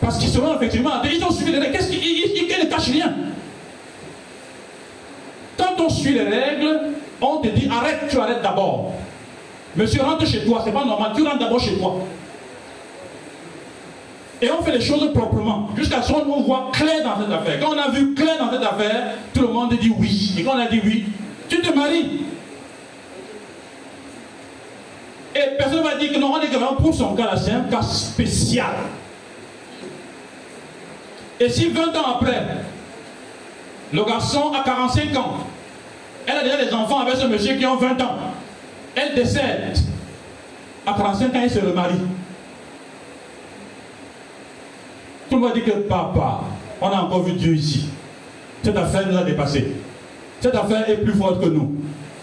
[0.00, 1.72] Parce qu'ils seront effectivement Ils ont suivi les règles.
[1.72, 3.14] Qu'est-ce qu'ils ne cachent rien
[5.56, 6.80] Quand on suit les règles,
[7.20, 8.94] on te dit arrête, tu arrêtes d'abord.
[9.76, 11.96] Monsieur, rentre chez toi, c'est pas normal, tu rentres d'abord chez toi.
[14.40, 15.70] Et on fait les choses proprement.
[15.76, 17.58] Jusqu'à ce qu'on voit clair dans cette affaire.
[17.60, 20.34] Quand on a vu clair dans cette affaire, tout le monde dit oui.
[20.38, 21.06] Et quand on a dit oui,
[21.48, 22.22] tu te maries.
[25.34, 27.50] Et personne ne va dire que non, on est vraiment pour son cas là, c'est
[27.50, 28.74] un cas spécial.
[31.40, 32.42] Et si 20 ans après,
[33.92, 35.38] le garçon a 45 ans,
[36.26, 38.16] elle a déjà des enfants avec ce monsieur qui ont 20 ans,
[38.94, 39.76] elle décède,
[40.86, 41.94] à 45 ans, elle se remarie.
[45.28, 46.40] Tout le monde dit que papa,
[46.80, 47.86] on a encore vu Dieu ici.
[48.62, 49.72] Cette affaire nous a dépassé.
[50.40, 51.74] Cette affaire est plus forte que nous.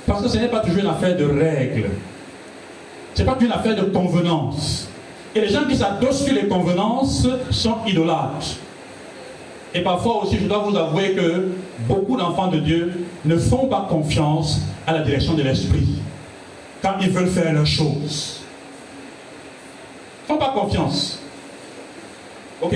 [0.07, 1.89] Parce que ce n'est pas toujours une affaire de règles.
[3.13, 4.89] Ce n'est pas qu'une affaire de convenance.
[5.35, 8.57] Et les gens qui s'adossent sur les convenances sont idolâtres.
[9.73, 11.49] Et parfois aussi, je dois vous avouer que
[11.87, 15.99] beaucoup d'enfants de Dieu ne font pas confiance à la direction de l'esprit
[16.85, 18.41] quand ils veulent faire leurs choses.
[20.27, 21.19] Font pas confiance.
[22.61, 22.75] Ok.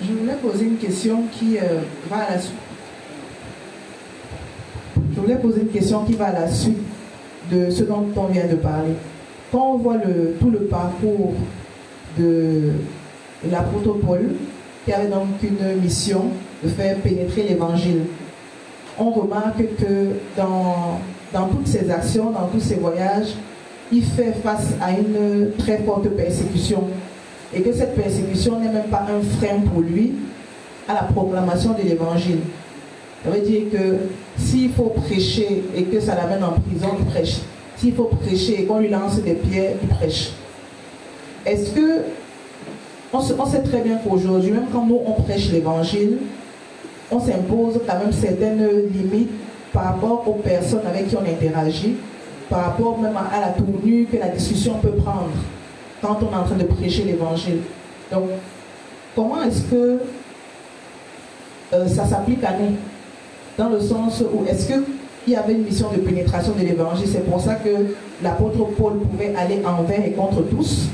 [0.00, 2.54] Je voulais poser une question qui euh, va à la suite.
[5.14, 6.78] Je voulais poser une question qui va à la suite
[7.52, 8.94] de ce dont on vient de parler.
[9.52, 9.98] Quand on voit
[10.40, 11.34] tout le parcours
[12.18, 12.72] de
[13.50, 14.34] l'apôtre Paul,
[14.84, 16.26] qui avait donc une mission
[16.62, 18.02] de faire pénétrer l'évangile,
[18.98, 21.00] on remarque que dans,
[21.48, 23.34] toutes ses actions, dans tous ses voyages,
[23.92, 26.84] il fait face à une très forte persécution.
[27.52, 30.14] Et que cette persécution n'est même pas un frein pour lui
[30.88, 32.40] à la proclamation de l'évangile.
[33.24, 33.96] Ça veut dire que
[34.36, 37.36] s'il faut prêcher et que ça l'amène en prison, il prêche.
[37.76, 40.32] S'il faut prêcher et qu'on lui lance des pierres, il prêche.
[41.46, 42.02] Est-ce que
[43.14, 46.18] on, sait très bien qu'aujourd'hui, même quand nous on prêche l'évangile,
[47.10, 49.30] on s'impose quand même certaines limites
[49.72, 51.96] par rapport aux personnes avec qui on interagit,
[52.48, 55.30] par rapport même à la tournure que la discussion peut prendre
[56.00, 57.60] quand on est en train de prêcher l'évangile.
[58.12, 58.24] Donc,
[59.14, 60.00] comment est-ce que
[61.72, 62.76] euh, ça s'applique à nous?
[63.56, 67.24] Dans le sens où est-ce qu'il y avait une mission de pénétration de l'évangile C'est
[67.28, 67.70] pour ça que
[68.22, 70.88] l'apôtre Paul pouvait aller envers et contre tous?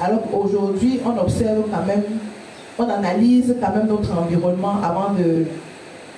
[0.00, 2.02] Alors qu'aujourd'hui, on observe quand même,
[2.78, 5.46] on analyse quand même notre environnement avant de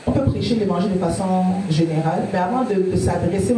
[0.07, 1.25] on peut prêcher l'évangile de façon
[1.69, 3.55] générale, mais avant de, s'adresser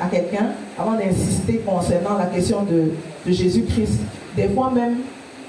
[0.00, 2.92] à quelqu'un, avant d'insister concernant la question de,
[3.26, 4.00] Jésus-Christ,
[4.36, 4.96] des fois même,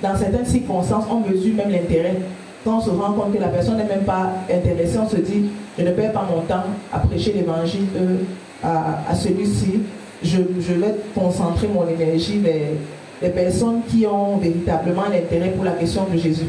[0.02, 2.16] dans certaines circonstances, on mesure même l'intérêt.
[2.64, 5.46] Quand on se rend compte que la personne n'est même pas intéressée, on se dit,
[5.78, 8.18] je ne perds pas mon temps à prêcher l'évangile euh,
[8.64, 9.82] à, celui-ci.
[10.24, 12.76] Je, vais concentrer mon énergie les,
[13.22, 16.48] les personnes qui ont véritablement l'intérêt pour la question de Jésus.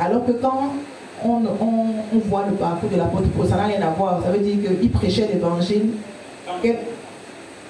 [0.00, 0.74] Alors que quand
[1.24, 1.40] on,
[2.26, 4.22] voit le parcours de l'apôtre Paul, ça n'a rien à voir.
[4.22, 5.90] Ça veut dire qu'il prêchait l'évangile.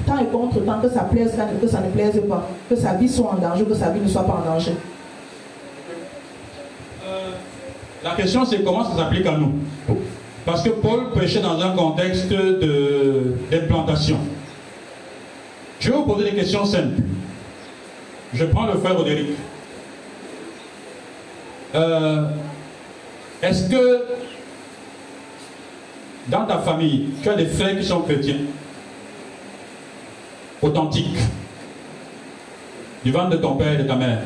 [0.06, 3.08] Tant et contre, tant que ça plaise, que ça ne plaise pas, que sa vie
[3.08, 4.72] soit en danger, que sa vie ne soit pas en danger.
[7.04, 7.30] Euh,
[8.04, 9.54] la question c'est comment ça s'applique à nous?
[10.46, 12.32] Parce que Paul prêchait dans un contexte
[13.50, 14.18] d'implantation.
[15.80, 17.02] Je vais vous poser des questions simples.
[18.34, 19.30] Je prends le frère Roderick.
[21.74, 22.28] Euh,
[23.42, 24.04] est-ce que
[26.28, 28.40] dans ta famille, tu as des frères qui sont chrétiens?
[30.60, 31.16] Authentiques
[33.04, 34.22] Du ventre de ton père et de ta mère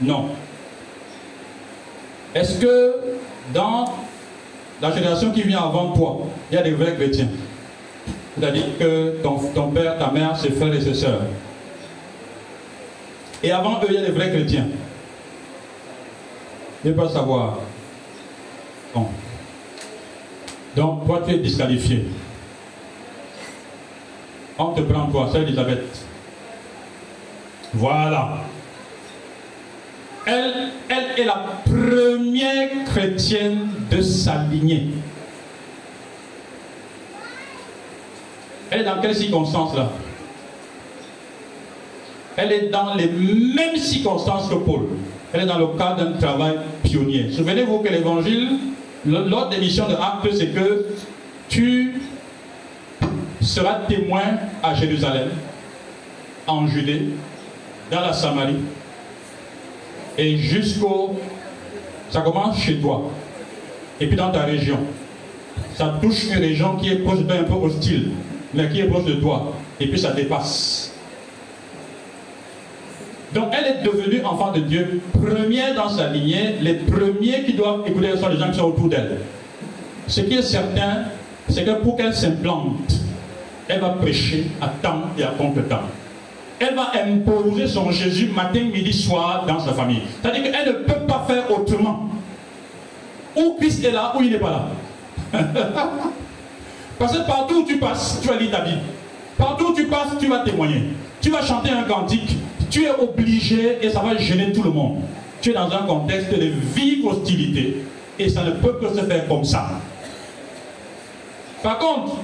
[0.00, 0.30] Non.
[2.34, 2.94] Est-ce que
[3.52, 3.94] dans
[4.80, 7.28] la génération qui vient avant toi, il y a des vrais chrétiens?
[8.36, 11.20] C'est-à-dire que ton, père, ta mère, ses frères et ses sœurs.
[13.44, 14.68] Et avant eux, il y a des vrais chrétiens.
[16.82, 17.58] Je ne pas savoir.
[20.74, 22.06] Donc, toi, tu es disqualifié.
[24.58, 26.06] On te prend toi, c'est Elisabeth.
[27.74, 28.38] Voilà.
[30.24, 34.46] Elle, elle est la première chrétienne de sa.
[38.70, 39.90] Elle est dans quelles circonstances là?
[42.36, 44.88] Elle est dans les mêmes circonstances que Paul.
[45.32, 47.30] Elle est dans le cadre d'un travail pionnier.
[47.32, 48.58] Souvenez-vous que l'évangile
[49.06, 50.86] L'autre des missions de Actes, c'est que
[51.48, 52.00] tu
[53.42, 54.22] seras témoin
[54.62, 55.28] à Jérusalem,
[56.46, 57.10] en Judée,
[57.90, 58.56] dans la Samarie,
[60.16, 61.16] et jusqu'au...
[62.10, 63.10] Ça commence chez toi,
[64.00, 64.78] et puis dans ta région.
[65.74, 68.12] Ça touche une région qui est proche de toi, un peu hostile,
[68.54, 70.93] mais qui est proche de toi, et puis ça dépasse.
[73.34, 76.54] Donc elle est devenue enfant de Dieu, première dans sa lignée.
[76.60, 79.18] Les premiers qui doivent écouter sont les gens qui sont autour d'elle.
[80.06, 81.06] Ce qui est certain,
[81.48, 82.94] c'est que pour qu'elle s'implante,
[83.66, 85.82] elle va prêcher à temps et à contre-temps.
[86.60, 90.02] Elle va imposer son Jésus matin, midi, soir dans sa famille.
[90.22, 92.10] C'est-à-dire qu'elle ne peut pas faire autrement.
[93.36, 94.68] Ou Christ est là, ou il n'est pas
[95.32, 95.40] là.
[96.98, 98.82] Parce que partout où tu passes, tu vas lire ta Bible.
[99.36, 100.82] Partout où tu passes, tu vas témoigner.
[101.20, 102.36] Tu vas chanter un cantique
[102.74, 104.96] tu es obligé et ça va gêner tout le monde.
[105.40, 107.84] Tu es dans un contexte de vive hostilité
[108.18, 109.70] et ça ne peut que se faire comme ça.
[111.62, 112.16] Par contre,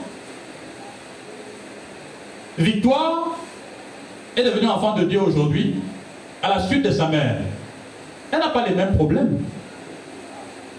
[2.59, 3.37] Victoire
[4.37, 5.77] est devenue enfant de Dieu aujourd'hui
[6.43, 7.37] à la suite de sa mère.
[8.33, 9.39] Elle n'a pas les mêmes problèmes.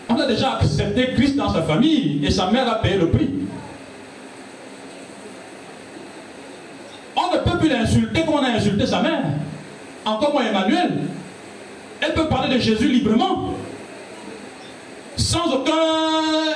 [0.10, 3.30] On a déjà accepté Christ dans sa famille et sa mère a payé le prix.
[7.16, 9.24] On ne peut plus l'insulter comme on a insulté sa mère
[10.06, 10.92] encore moins Emmanuel,
[12.02, 13.54] elle peut parler de Jésus librement.
[15.16, 15.72] Sans aucun.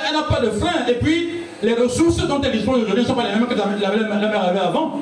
[0.08, 0.86] Elle n'a pas de frein.
[0.88, 3.66] Et puis, les ressources dont elle dispose aujourd'hui ne sont pas les mêmes que la
[3.66, 5.00] mère avait avant.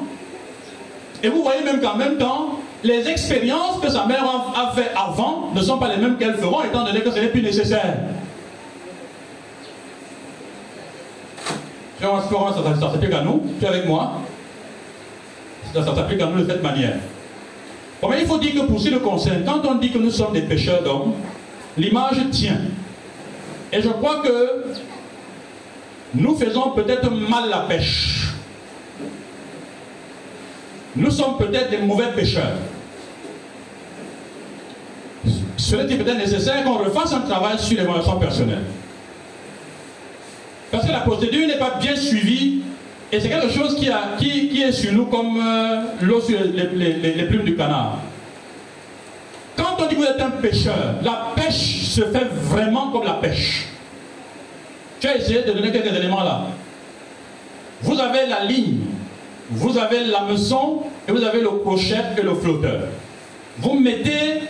[1.22, 4.24] Et vous voyez même qu'en même temps, les expériences que sa mère
[4.54, 7.28] a fait avant ne sont pas les mêmes qu'elle feront, étant donné que ce n'est
[7.28, 7.96] plus nécessaire.
[12.00, 14.12] Ça s'applique à nous, tu es avec moi.
[15.72, 16.96] Ça s'applique à nous de cette manière.
[18.10, 20.10] Mais il faut dire que pour ce qui nous concerne, quand on dit que nous
[20.10, 21.14] sommes des pêcheurs d'hommes,
[21.76, 22.60] l'image tient.
[23.72, 24.64] Et je crois que
[26.14, 28.32] nous faisons peut-être mal la pêche.
[30.96, 32.56] Nous sommes peut-être des mauvais pêcheurs.
[35.56, 38.64] Cela est peut-être nécessaire qu'on refasse un travail sur l'évaluation personnelle.
[40.70, 42.62] Parce que la procédure n'est pas bien suivie
[43.12, 47.24] et c'est quelque chose qui, a, qui, est sur nous comme euh, l'eau sur les,
[47.24, 47.98] plumes du canard.
[49.56, 53.14] Quand on dit que vous êtes un pêcheur, la pêche se fait vraiment comme la
[53.14, 53.66] pêche.
[54.98, 56.46] Tu as essayé de donner quelques éléments là.
[57.82, 58.80] Vous avez la ligne,
[59.50, 62.80] vous avez la meçon et vous avez le crochet et le flotteur.
[63.58, 64.40] Vous mettez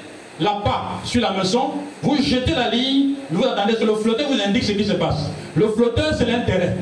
[0.41, 4.41] la part sur la meçon, vous jetez la ligne, vous attendez que le flotteur vous
[4.41, 5.29] indique ce qui se passe.
[5.55, 6.77] Le flotteur, c'est l'intérêt.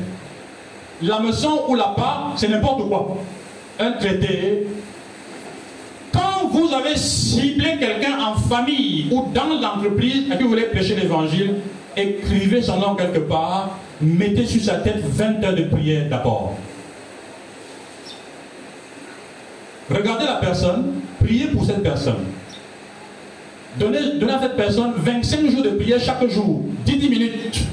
[1.03, 3.17] La meçon ou la part, c'est n'importe quoi.
[3.79, 4.67] Un traité.
[6.13, 10.95] Quand vous avez ciblé quelqu'un en famille ou dans l'entreprise et que vous voulez prêcher
[10.95, 11.55] l'évangile,
[11.97, 16.55] écrivez son nom quelque part, mettez sur sa tête 20 heures de prière d'abord.
[19.89, 22.23] Regardez la personne, priez pour cette personne.
[23.77, 27.63] Donnez, à cette personne 25 jours de prière chaque jour, 10, minutes.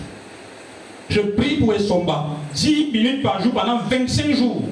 [1.11, 4.63] Je prie pour Esomba, 10 minutes par jour pendant 25 jours.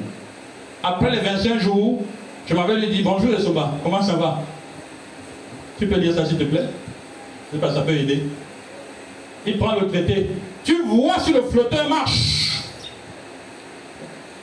[0.82, 2.02] Après les 25 jours,
[2.46, 4.38] je m'avais lui dit bonjour Esomba, comment ça va?
[5.78, 6.66] Tu peux dire ça s'il te plaît?
[7.50, 8.22] Je sais pas, ça peut aider.
[9.46, 10.30] Il prend le traité.
[10.64, 12.62] Tu vois si le flotteur marche.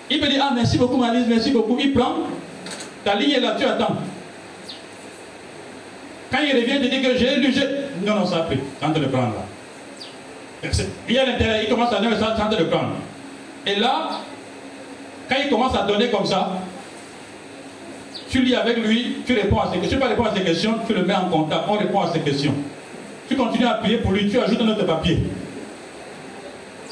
[0.10, 1.78] Il peut dire Ah, merci beaucoup, Malise, merci beaucoup.
[1.80, 2.16] Il prend.
[3.04, 3.96] Ta ligne est là, tu attends.
[6.32, 7.54] Quand il revient, il dit que j'ai lu,
[8.06, 8.60] Non, non, ça a pris.
[8.82, 9.46] Tente de le prendre là.
[11.08, 12.94] Il y a l'intérêt, il commence à donner ça, tente de le prendre.
[13.66, 14.22] Et là,
[15.30, 16.60] quand il commence à donner comme ça,
[18.30, 19.98] tu lis avec lui, tu réponds à ses questions.
[19.98, 22.20] Tu pas répondre à ses questions, tu le mets en contact, on répond à ses
[22.20, 22.54] questions.
[23.28, 25.20] Tu continues à prier pour lui, tu ajoutes un autre papier.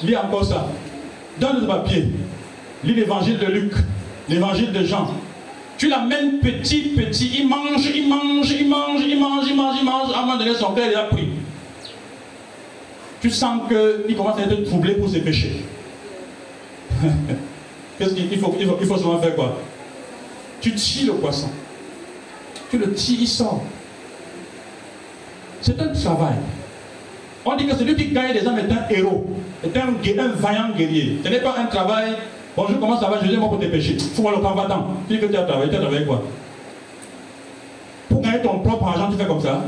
[0.03, 0.67] Lis encore ça.
[1.39, 2.09] Donne le papier.
[2.83, 3.73] Lis l'évangile de Luc,
[4.29, 5.13] l'évangile de Jean,
[5.77, 9.85] tu l'amènes petit, petit, il mange, il mange, il mange, il mange, il mange, il
[9.85, 10.13] mange.
[10.13, 11.29] À un moment donné, son cœur est pris.
[13.23, 15.63] Tu sens qu'il commence à être troublé pour ses péchés.
[17.97, 19.57] Qu'est-ce qu'il faut, il faire quoi?
[20.59, 21.47] Tu tires le poisson.
[22.69, 23.61] Tu le tires, il sort.
[25.61, 26.35] C'est un travail.
[27.45, 29.25] On dit que celui qui gagne des âmes est un héros,
[29.63, 29.77] est
[30.19, 31.19] un, vaillant guerrier.
[31.23, 32.17] Ce n'est pas un travail
[32.57, 33.97] Bonjour, comment ça va Je dis moi pour tes péchés.
[34.15, 34.95] Faut le combattant.
[35.07, 36.23] Tu dis que tu as travaillé, tu as travaillé quoi?
[38.09, 39.61] Pour gagner ton propre argent, tu fais comme ça?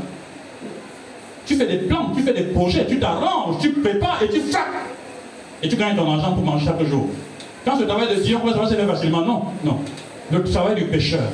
[1.46, 4.66] Tu fais des plans, tu fais des projets, tu t'arranges, tu prépares et tu frappes.
[5.62, 7.08] Et tu gagnes ton argent pour manger chaque jour.
[7.64, 9.78] Quand ce travail de Dieu, ça va se faire facilement Non, non.
[10.30, 11.30] Le travail du pécheur.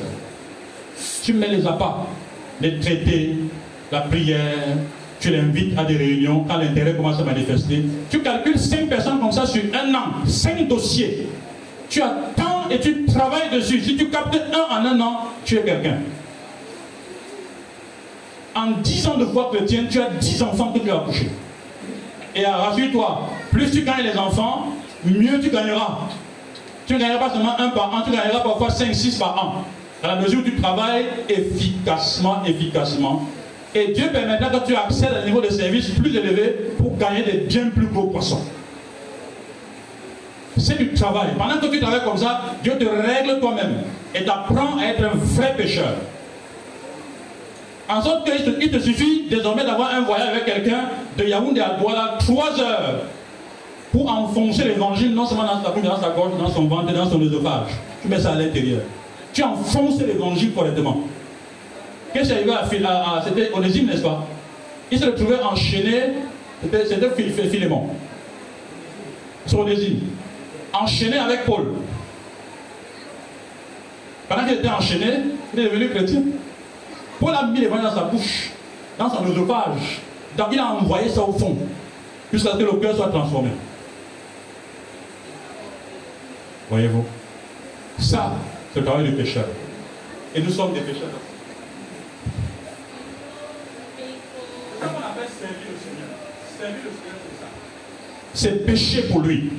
[1.23, 2.05] Tu mets les appâts,
[2.61, 3.35] les traités,
[3.91, 4.77] la prière,
[5.19, 7.85] tu l'invites à des réunions, quand l'intérêt commence à manifester.
[8.09, 11.27] Tu calcules 5 personnes comme ça sur un an, 5 dossiers.
[11.89, 13.81] Tu attends et tu travailles dessus.
[13.81, 15.97] Si tu captes un en un an, tu es quelqu'un.
[18.55, 21.29] En 10 ans de foi chrétienne, tu as 10 enfants que tu as accouchés.
[22.35, 24.67] Et rassure-toi, plus tu gagnes les enfants,
[25.05, 25.99] mieux tu gagneras.
[26.85, 29.63] Tu ne gagneras pas seulement un par an, tu gagneras parfois 5, 6 par an.
[30.03, 33.27] À la mesure où tu travailles efficacement, efficacement,
[33.75, 37.23] et Dieu permettra que tu accèdes à un niveau de service plus élevé pour gagner
[37.23, 38.41] des bien plus gros poissons.
[40.57, 41.29] C'est du travail.
[41.37, 43.81] Pendant que tu travailles comme ça, Dieu te règle toi-même
[44.13, 45.95] et t'apprend à être un vrai pécheur.
[47.89, 50.85] En sorte qu'il te, suffit désormais d'avoir un voyage avec quelqu'un
[51.17, 53.01] de Yaoundé à Douala, trois heures,
[53.91, 57.09] pour enfoncer l'évangile non seulement dans sa bouche, dans sa gorge, dans son ventre, dans
[57.09, 57.71] son œsophage.
[58.01, 58.81] Tu mets ça à l'intérieur.
[59.33, 61.01] Tu enfonces l'évangile correctement.
[62.13, 64.25] Qu'est-ce qui est arrivé à, à C'était Onésime, n'est-ce pas?
[64.91, 66.03] Il se retrouvait enchaîné,
[66.61, 67.89] c'était Philémon.
[69.45, 69.99] C'est Onésime.
[70.71, 71.73] Enchaîné avec Paul.
[74.29, 75.07] Pendant qu'il était enchaîné,
[75.53, 76.21] il est devenu chrétien.
[77.23, 78.49] Paul a mis les mains dans sa bouche,
[78.99, 80.01] dans son oesophage.
[80.37, 81.55] Donc il a envoyé ça au fond,
[82.33, 83.51] jusqu'à ce que le cœur soit transformé.
[86.69, 87.05] Voyez-vous
[87.97, 88.33] Ça,
[88.73, 89.45] c'est le travail du pécheur.
[90.35, 91.09] Et nous sommes des pécheurs.
[98.33, 99.49] c'est péché pour lui.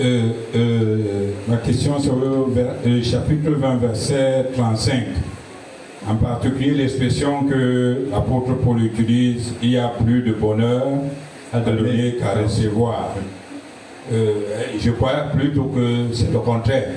[0.00, 5.02] Euh, euh, ma question sur le, chapitre 20, verset 35.
[6.08, 10.86] En particulier l'expression que l'apôtre Paul utilise, il y a plus de bonheur
[11.52, 13.14] à donner qu'à recevoir.
[14.10, 14.32] Euh,
[14.78, 16.92] je crois plutôt que c'est le contraire.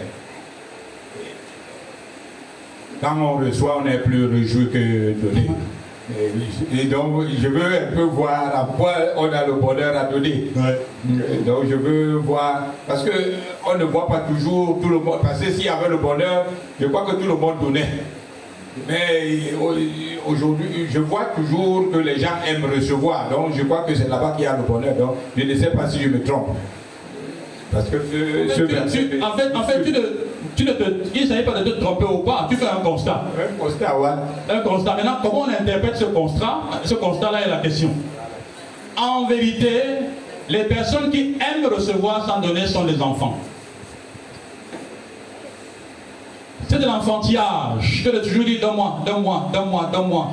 [3.01, 5.49] Quand on reçoit, on est plus réjoui que donner.
[6.11, 10.51] Et donc, je veux un peu voir à quoi on a le bonheur à donner.
[11.45, 15.19] Donc, je veux voir, parce qu'on ne voit pas toujours tout le monde.
[15.21, 16.45] Parce que s'il y avait le bonheur,
[16.79, 17.87] je crois que tout le monde donnait.
[18.87, 19.53] Mais
[20.27, 23.29] aujourd'hui, je vois toujours que les gens aiment recevoir.
[23.29, 24.95] Donc, je crois que c'est là-bas qu'il y a le bonheur.
[24.95, 26.49] Donc, je ne sais pas si je me trompe.
[27.71, 29.99] Parce que en fait, en fait, tu ne,
[30.55, 30.83] tu ne te,
[31.15, 33.23] il ne s'agit pas de te tromper ou pas, tu fais un constat.
[33.37, 34.09] Un constat, ouais.
[34.49, 34.95] Un constat.
[34.95, 36.59] Maintenant, comment on interprète ce constat?
[36.83, 37.89] Ce constat-là est la question.
[38.95, 39.81] En vérité,
[40.49, 43.37] les personnes qui aiment recevoir sans donner sont les enfants.
[46.67, 50.31] C'est de l'enfantillage que de toujours dire donne-moi, donne-moi, donne-moi, donne-moi.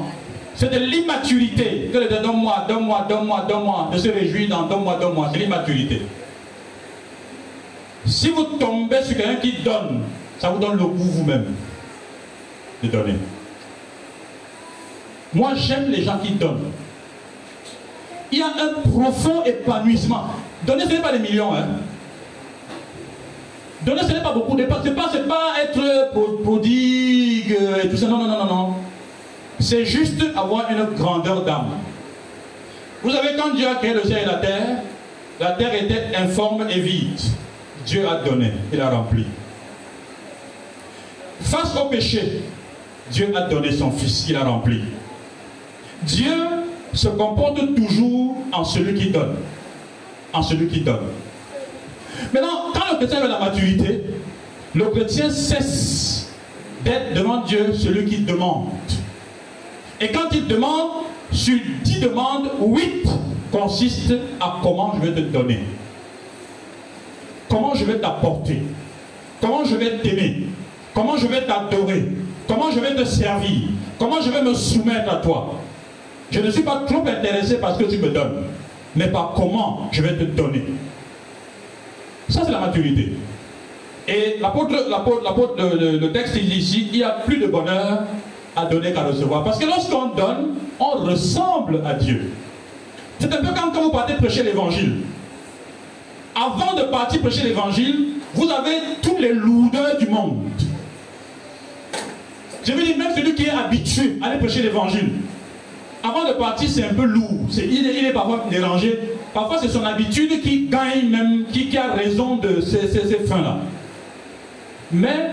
[0.54, 5.28] C'est de l'immaturité que de donne-moi, donne-moi, donne-moi, donne-moi, de se réjouir dans donne-moi, donne-moi.
[5.32, 6.02] C'est l'immaturité.
[8.06, 10.02] Si vous tombez sur quelqu'un qui donne,
[10.38, 11.54] ça vous donne le goût vous-même
[12.82, 13.14] de donner.
[15.32, 16.72] Moi, j'aime les gens qui donnent.
[18.32, 20.26] Il y a un profond épanouissement.
[20.66, 21.54] Donner, ce n'est pas des millions.
[21.54, 21.66] Hein.
[23.84, 24.56] Donner, ce n'est pas beaucoup.
[24.56, 28.06] Ce n'est pas, pas être prodigue et tout ça.
[28.06, 28.74] Non, non, non, non, non.
[29.58, 31.70] C'est juste avoir une grandeur d'âme.
[33.02, 34.82] Vous savez, quand Dieu a créé le ciel et la terre,
[35.38, 37.20] la terre était informe et vide.
[37.90, 39.24] Dieu a donné, il a rempli.
[41.40, 42.42] Face au péché,
[43.10, 44.82] Dieu a donné son Fils, il a rempli.
[46.04, 46.32] Dieu
[46.92, 49.34] se comporte toujours en celui qui donne.
[50.32, 51.08] En celui qui donne.
[52.32, 54.04] Maintenant, quand le chrétien a la maturité,
[54.72, 56.30] le chrétien cesse
[56.84, 58.68] d'être devant Dieu celui qui demande.
[60.00, 60.90] Et quand il demande,
[61.32, 63.08] sur dix demandes, huit
[63.50, 65.64] consistent à comment je vais te donner.
[67.50, 68.62] Comment je vais t'apporter?
[69.40, 70.46] Comment je vais t'aimer?
[70.94, 72.08] Comment je vais t'adorer?
[72.46, 73.68] Comment je vais te servir?
[73.98, 75.56] Comment je vais me soumettre à toi?
[76.30, 78.44] Je ne suis pas trop intéressé parce que tu me donnes,
[78.94, 80.64] mais par comment je vais te donner.
[82.28, 83.14] Ça, c'est la maturité.
[84.06, 84.74] Et l'apôtre,
[85.58, 88.04] le, le texte dit ici, il y a plus de bonheur
[88.54, 89.42] à donner qu'à recevoir.
[89.42, 92.32] Parce que lorsqu'on donne, on ressemble à Dieu.
[93.18, 94.98] C'est un peu comme quand vous partez prêcher l'évangile
[96.34, 100.48] avant de partir prêcher l'évangile, vous avez tous les lourdeurs du monde.
[102.64, 105.12] Je veux dire, même celui qui est habitué à aller prêcher l'évangile,
[106.02, 107.46] avant de partir, c'est un peu lourd.
[107.56, 108.98] il, est, parfois dérangé.
[109.34, 113.58] Parfois, c'est son habitude qui gagne même, qui, a raison de ces, ces, fins-là.
[114.92, 115.30] Mais,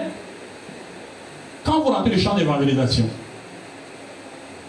[1.63, 3.05] quand vous rentrez le champ d'évangélisation,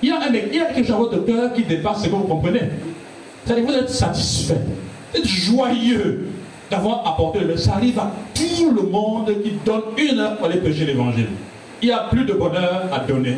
[0.03, 2.09] il y, a un, il y a quelque chose dans votre cœur qui dépasse ce
[2.09, 2.63] que vous comprenez.
[3.45, 4.61] C'est-à-dire que vous êtes satisfait
[5.15, 6.27] êtes joyeux
[6.71, 10.61] d'avoir apporté le Ça arrive à tout le monde qui donne une heure pour aller
[10.61, 11.29] prêcher l'évangile.
[11.81, 13.37] Il n'y a plus de bonheur à donner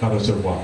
[0.00, 0.56] qu'à recevoir.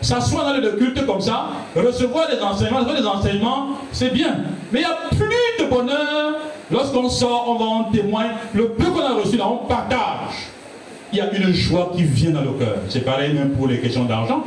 [0.00, 4.36] S'asseoir dans le culte comme ça, recevoir des enseignements, recevoir des enseignements, c'est bien.
[4.72, 6.34] Mais il n'y a plus de bonheur
[6.70, 8.24] lorsqu'on sort, on va en témoin.
[8.54, 10.48] Le peu qu'on a reçu là, on partage.
[11.12, 12.78] Il y a une joie qui vient dans le cœur.
[12.88, 14.44] C'est pareil même pour les questions d'argent.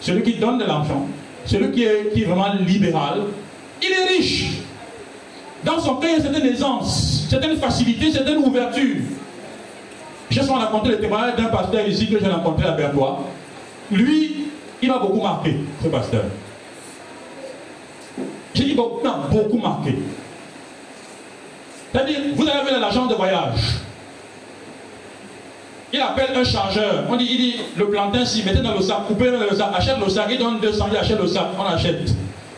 [0.00, 1.06] Celui qui donne de l'argent,
[1.46, 3.22] celui qui est, qui est vraiment libéral,
[3.82, 4.46] il est riche.
[5.64, 8.96] Dans son cœur, il y a certaine aisance, certaine facilité, certaine ouverture.
[10.30, 13.20] J'ai souvent raconté le témoignage d'un pasteur ici que j'ai rencontré à Bertois.
[13.90, 14.46] Lui,
[14.80, 16.24] il m'a beaucoup marqué, ce pasteur.
[18.54, 19.96] J'ai dit, il m'a beaucoup marqué.
[21.92, 23.60] C'est-à-dire, vous avez l'argent de voyage.
[25.92, 27.04] Il appelle un chargeur.
[27.08, 29.70] On dit, il dit, le plantain, s'il mettait dans le sac, coupez dans le sac,
[29.74, 32.14] achète le sac, il donne 200, il achète le sac, on achète.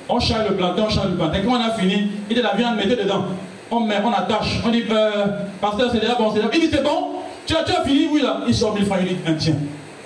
[0.08, 1.40] On charge le plantain, on charge le plantain.
[1.44, 3.24] Quand on a fini, il dit la viande, mettez dedans.
[3.70, 4.60] On met, on attache.
[4.64, 5.26] On dit, euh,
[5.60, 7.12] pasteur, c'est déjà bon, c'est déjà Il dit, c'est bon
[7.44, 8.40] tu as, tu as fini Oui, là.
[8.46, 9.56] Il sort mille francs, il dit, un tiens.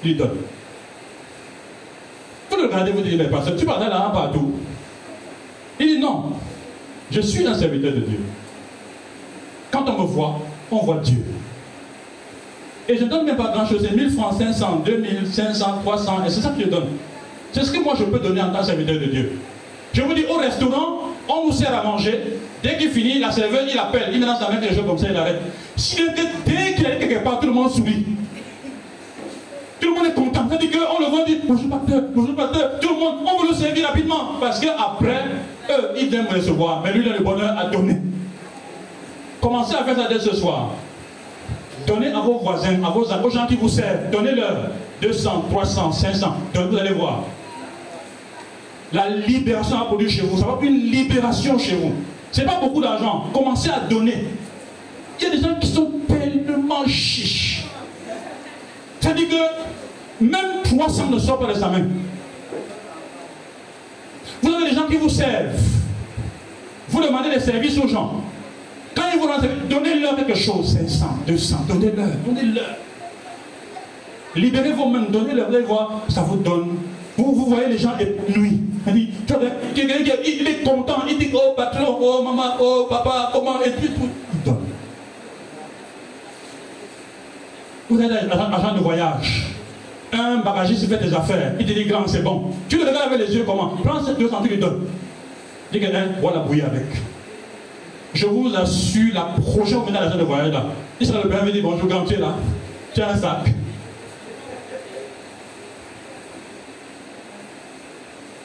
[0.04, 0.36] Il donne.
[2.50, 4.52] Vous le regardez, vous dites, mais pasteur, tu parles là partout.
[5.80, 6.32] Il dit, non.
[7.10, 8.20] Je suis un serviteur de Dieu.
[9.70, 10.40] Quand on me voit,
[10.70, 11.22] on voit Dieu.
[12.88, 13.86] Et je ne donne même pas grand-chose.
[13.88, 16.24] C'est 1000 francs, 500, 2000, 500, 300.
[16.26, 16.86] Et c'est ça que je donne.
[17.52, 19.38] C'est ce que moi je peux donner en tant que serviteur de Dieu.
[19.96, 22.38] Je vous dis, au restaurant, on nous sert à manger.
[22.62, 25.06] Dès qu'il finit, la serveuse, il appelle, il dans sa main quelque chose comme ça,
[25.08, 25.40] il arrête.
[26.44, 28.04] dès qu'il est quelque part, tout le monde sourit.
[29.80, 30.46] Tout le monde est content.
[30.50, 32.78] C'est-à-dire qu'on le voit dire bonjour pasteur, bonjour pasteur.
[32.78, 34.32] Tout le monde, on veut le servir rapidement.
[34.38, 35.24] Parce qu'après,
[35.70, 36.82] eux, ils me recevoir.
[36.84, 37.96] Mais lui, il a le bonheur à donner.
[39.40, 40.72] Commencez à faire ça dès ce soir.
[41.86, 44.10] Donnez à vos voisins, à vos, aux gens qui vous servent.
[44.12, 46.36] Donnez-leur 200, 300, 500.
[46.52, 47.22] Donc vous allez voir.
[48.92, 50.38] La libération a produit chez vous.
[50.38, 51.92] Ça va être une libération chez vous.
[52.30, 53.26] Ce n'est pas beaucoup d'argent.
[53.32, 54.24] Commencez à donner.
[55.18, 57.64] Il y a des gens qui sont tellement chiches.
[59.00, 61.86] C'est-à-dire que même 300 ne sort pas de sa main.
[64.42, 65.58] Vous avez des gens qui vous servent.
[66.88, 68.22] Vous demandez des services aux gens.
[68.94, 69.28] Quand ils vous
[69.68, 70.74] donnez-leur quelque chose.
[70.74, 72.76] 500, 200, donnez-leur, donnez-leur.
[74.34, 76.76] Libérez vos mains, donnez-leur, allez voir, ça vous donne.
[77.16, 78.60] Vous, vous voyez les gens éblouis.
[78.86, 84.08] Il est content, il dit, oh patron, oh maman, oh papa, comment, et puis tout.
[84.34, 84.66] Il donne?
[87.88, 89.46] Vous êtes un agent de voyage.
[90.12, 91.54] Un bagagiste fait des affaires.
[91.58, 92.50] Il te dit, grand, c'est bon.
[92.68, 93.74] Tu le regardes avec les yeux comment?
[93.82, 94.86] Prends ces deux centimes et donne.
[95.72, 96.86] Dis que, hein, voilà bouillir avec.
[98.14, 100.66] Je vous assure, la prochaine fois l'agent de voyage là,
[101.00, 102.34] il sera le père, il dit, bonjour, grand, tu es là.
[102.94, 103.55] Tu as un sac.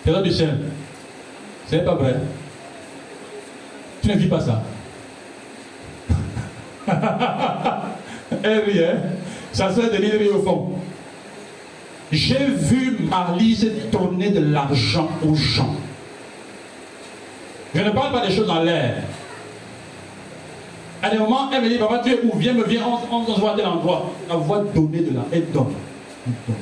[0.09, 0.57] Là du ciel,
[1.67, 2.15] c'est pas vrai.
[4.01, 4.63] Tu ne vis pas ça.
[8.43, 8.97] Elle rit, hein?
[9.51, 10.71] Ça serait de rire au fond.
[12.11, 15.75] J'ai vu Marlise donner de l'argent aux gens.
[17.73, 19.03] Je ne parle pas des choses en l'air.
[21.01, 22.37] À des moments, elle me dit, papa, tu es où?
[22.37, 24.11] Viens me viens, on, se voit à tel endroit.
[24.29, 25.29] La voix donner de l'argent.
[25.31, 25.73] Elle donne.
[26.27, 26.55] Elle donne.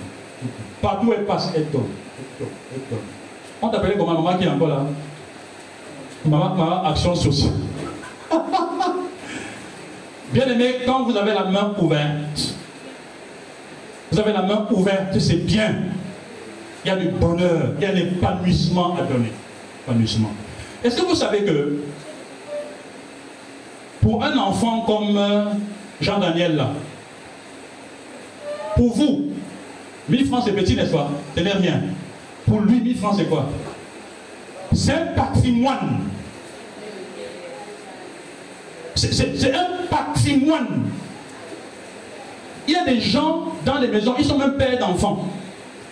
[0.81, 1.87] Partout elle passe, elle donne.
[2.17, 2.53] Elle donne.
[2.73, 3.18] Elle donne.
[3.61, 4.85] On t'appelait comment maman qui est encore là
[6.25, 7.53] Maman, maman action sociale.
[10.33, 12.55] Bien aimé, quand vous avez la main ouverte,
[14.11, 15.75] vous avez la main ouverte, c'est bien.
[16.83, 19.31] Il y a du bonheur, il y a l'épanouissement à donner.
[19.85, 20.31] Épanouissement.
[20.83, 21.83] Est-ce que vous savez que
[24.01, 25.45] pour un enfant comme euh,
[25.99, 26.69] Jean-Daniel là,
[28.75, 29.25] pour vous,
[30.07, 31.09] 1000 francs c'est petit, n'est-ce pas?
[31.35, 31.81] Ce n'est rien.
[32.49, 33.47] Pour lui, 1000 francs c'est quoi
[34.73, 35.99] C'est un patrimoine.
[38.95, 40.89] C'est un patrimoine.
[42.67, 45.27] Il y a des gens dans les maisons, ils sont même pères d'enfants.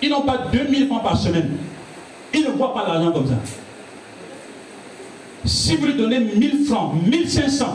[0.01, 1.57] Ils n'ont pas 2000 francs par semaine.
[2.33, 3.35] Ils ne voient pas l'argent comme ça.
[5.45, 7.65] Si vous lui donnez 1000 francs, 1500,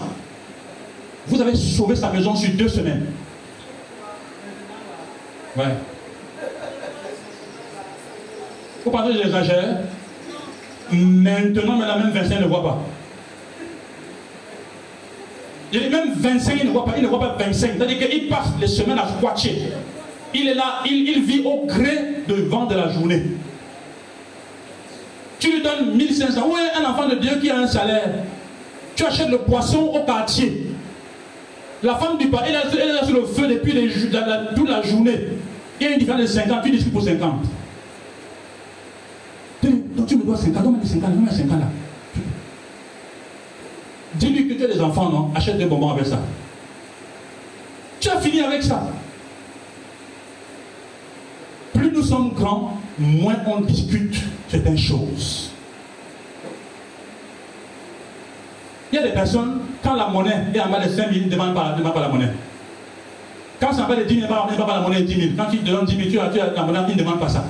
[1.28, 3.06] vous avez sauvé sa maison sur deux semaines.
[5.56, 5.76] Ouais.
[8.84, 9.78] Vous pensez que j'exagère
[10.92, 12.78] Maintenant, mais la même 25 ne voit pas.
[15.72, 17.72] Même 25, il ne voit pas, il ne voit pas 25.
[17.76, 19.72] C'est-à-dire qu'il passe les semaines à squatcher.
[20.34, 23.22] Il est là, il, il vit au gré de vent de la journée.
[25.38, 26.46] Tu lui donnes 1500.
[26.46, 28.10] Où est un enfant de Dieu qui a un salaire?
[28.94, 30.66] Tu achètes le poisson au quartier.
[31.82, 33.88] La femme du père, elle, est là sur le feu depuis les,
[34.54, 35.28] toute la journée.
[35.80, 37.32] Il y a une différence de 50, tu discutes pour 50.
[40.06, 41.66] Tu me dois 50, donne-moi les 50, donne-moi les 50 là.
[44.14, 45.30] Dis-lui que tu as des enfants, non?
[45.34, 46.18] Achète des bonbons avec ça.
[48.00, 48.82] Tu as fini avec ça.
[51.72, 54.16] Plus nous sommes grands, moins on discute
[54.48, 55.50] certaines choses.
[58.92, 61.24] Il y a des personnes, quand la monnaie est en bas de 5 000, ils
[61.26, 62.28] ne demandent pas, la monnaie.
[63.58, 65.26] Quand en bas de 10 000, ils ne demandent pas la monnaie de 10 000.
[65.38, 67.28] Quand tu donnes 10 000, tu as, tu as la monnaie, ils ne demandent pas
[67.28, 67.44] ça.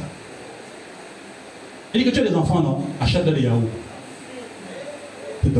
[1.94, 2.78] Il dit que tu as des enfants, non?
[3.00, 3.62] Achète des yaourts.
[5.42, 5.50] Tu.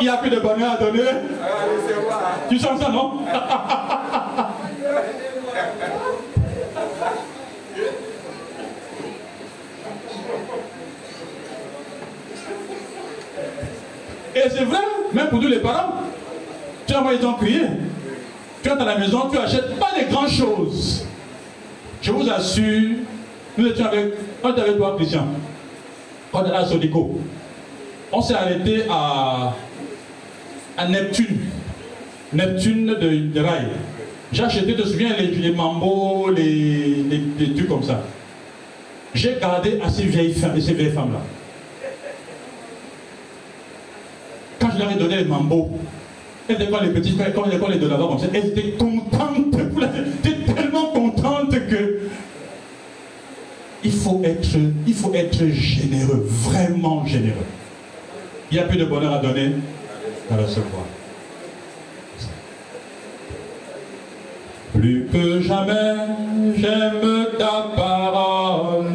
[0.00, 1.02] Il n'y a plus de bonheur à donner.
[2.48, 3.20] Tu sens ça, non?
[14.34, 14.78] Et c'est vrai,
[15.12, 15.92] même pour tous les parents.
[16.86, 17.62] Tu as ils ont crié.
[18.62, 21.06] Tu es à la maison, tu n'achètes pas des grandes choses.
[22.02, 22.90] Je vous assure,
[23.58, 25.26] nous étions avec, on était avec toi, Christian.
[26.32, 27.20] On était à Sodico.
[28.12, 29.54] On s'est arrêté à,
[30.76, 31.40] à Neptune.
[32.32, 33.68] Neptune de, de Rail.
[34.32, 37.04] J'ai acheté, te souviens, les, les mambos, les,
[37.38, 38.00] les, trucs comme ça.
[39.12, 41.20] J'ai gardé à ces vieilles femmes, ces vieilles femmes-là.
[44.60, 45.70] Quand je leur ai donné les mambos,
[46.48, 49.54] elles étaient les petites quand elles les de là-bas comme ça, elles étaient contentes.
[49.54, 50.39] Elles étaient
[53.84, 57.46] il faut, être, généreux, vraiment généreux.
[58.50, 59.52] Il n'y a plus de bonheur à donner
[60.30, 60.84] à recevoir.
[64.74, 65.96] Plus que jamais,
[66.56, 68.86] j'aime ta parole.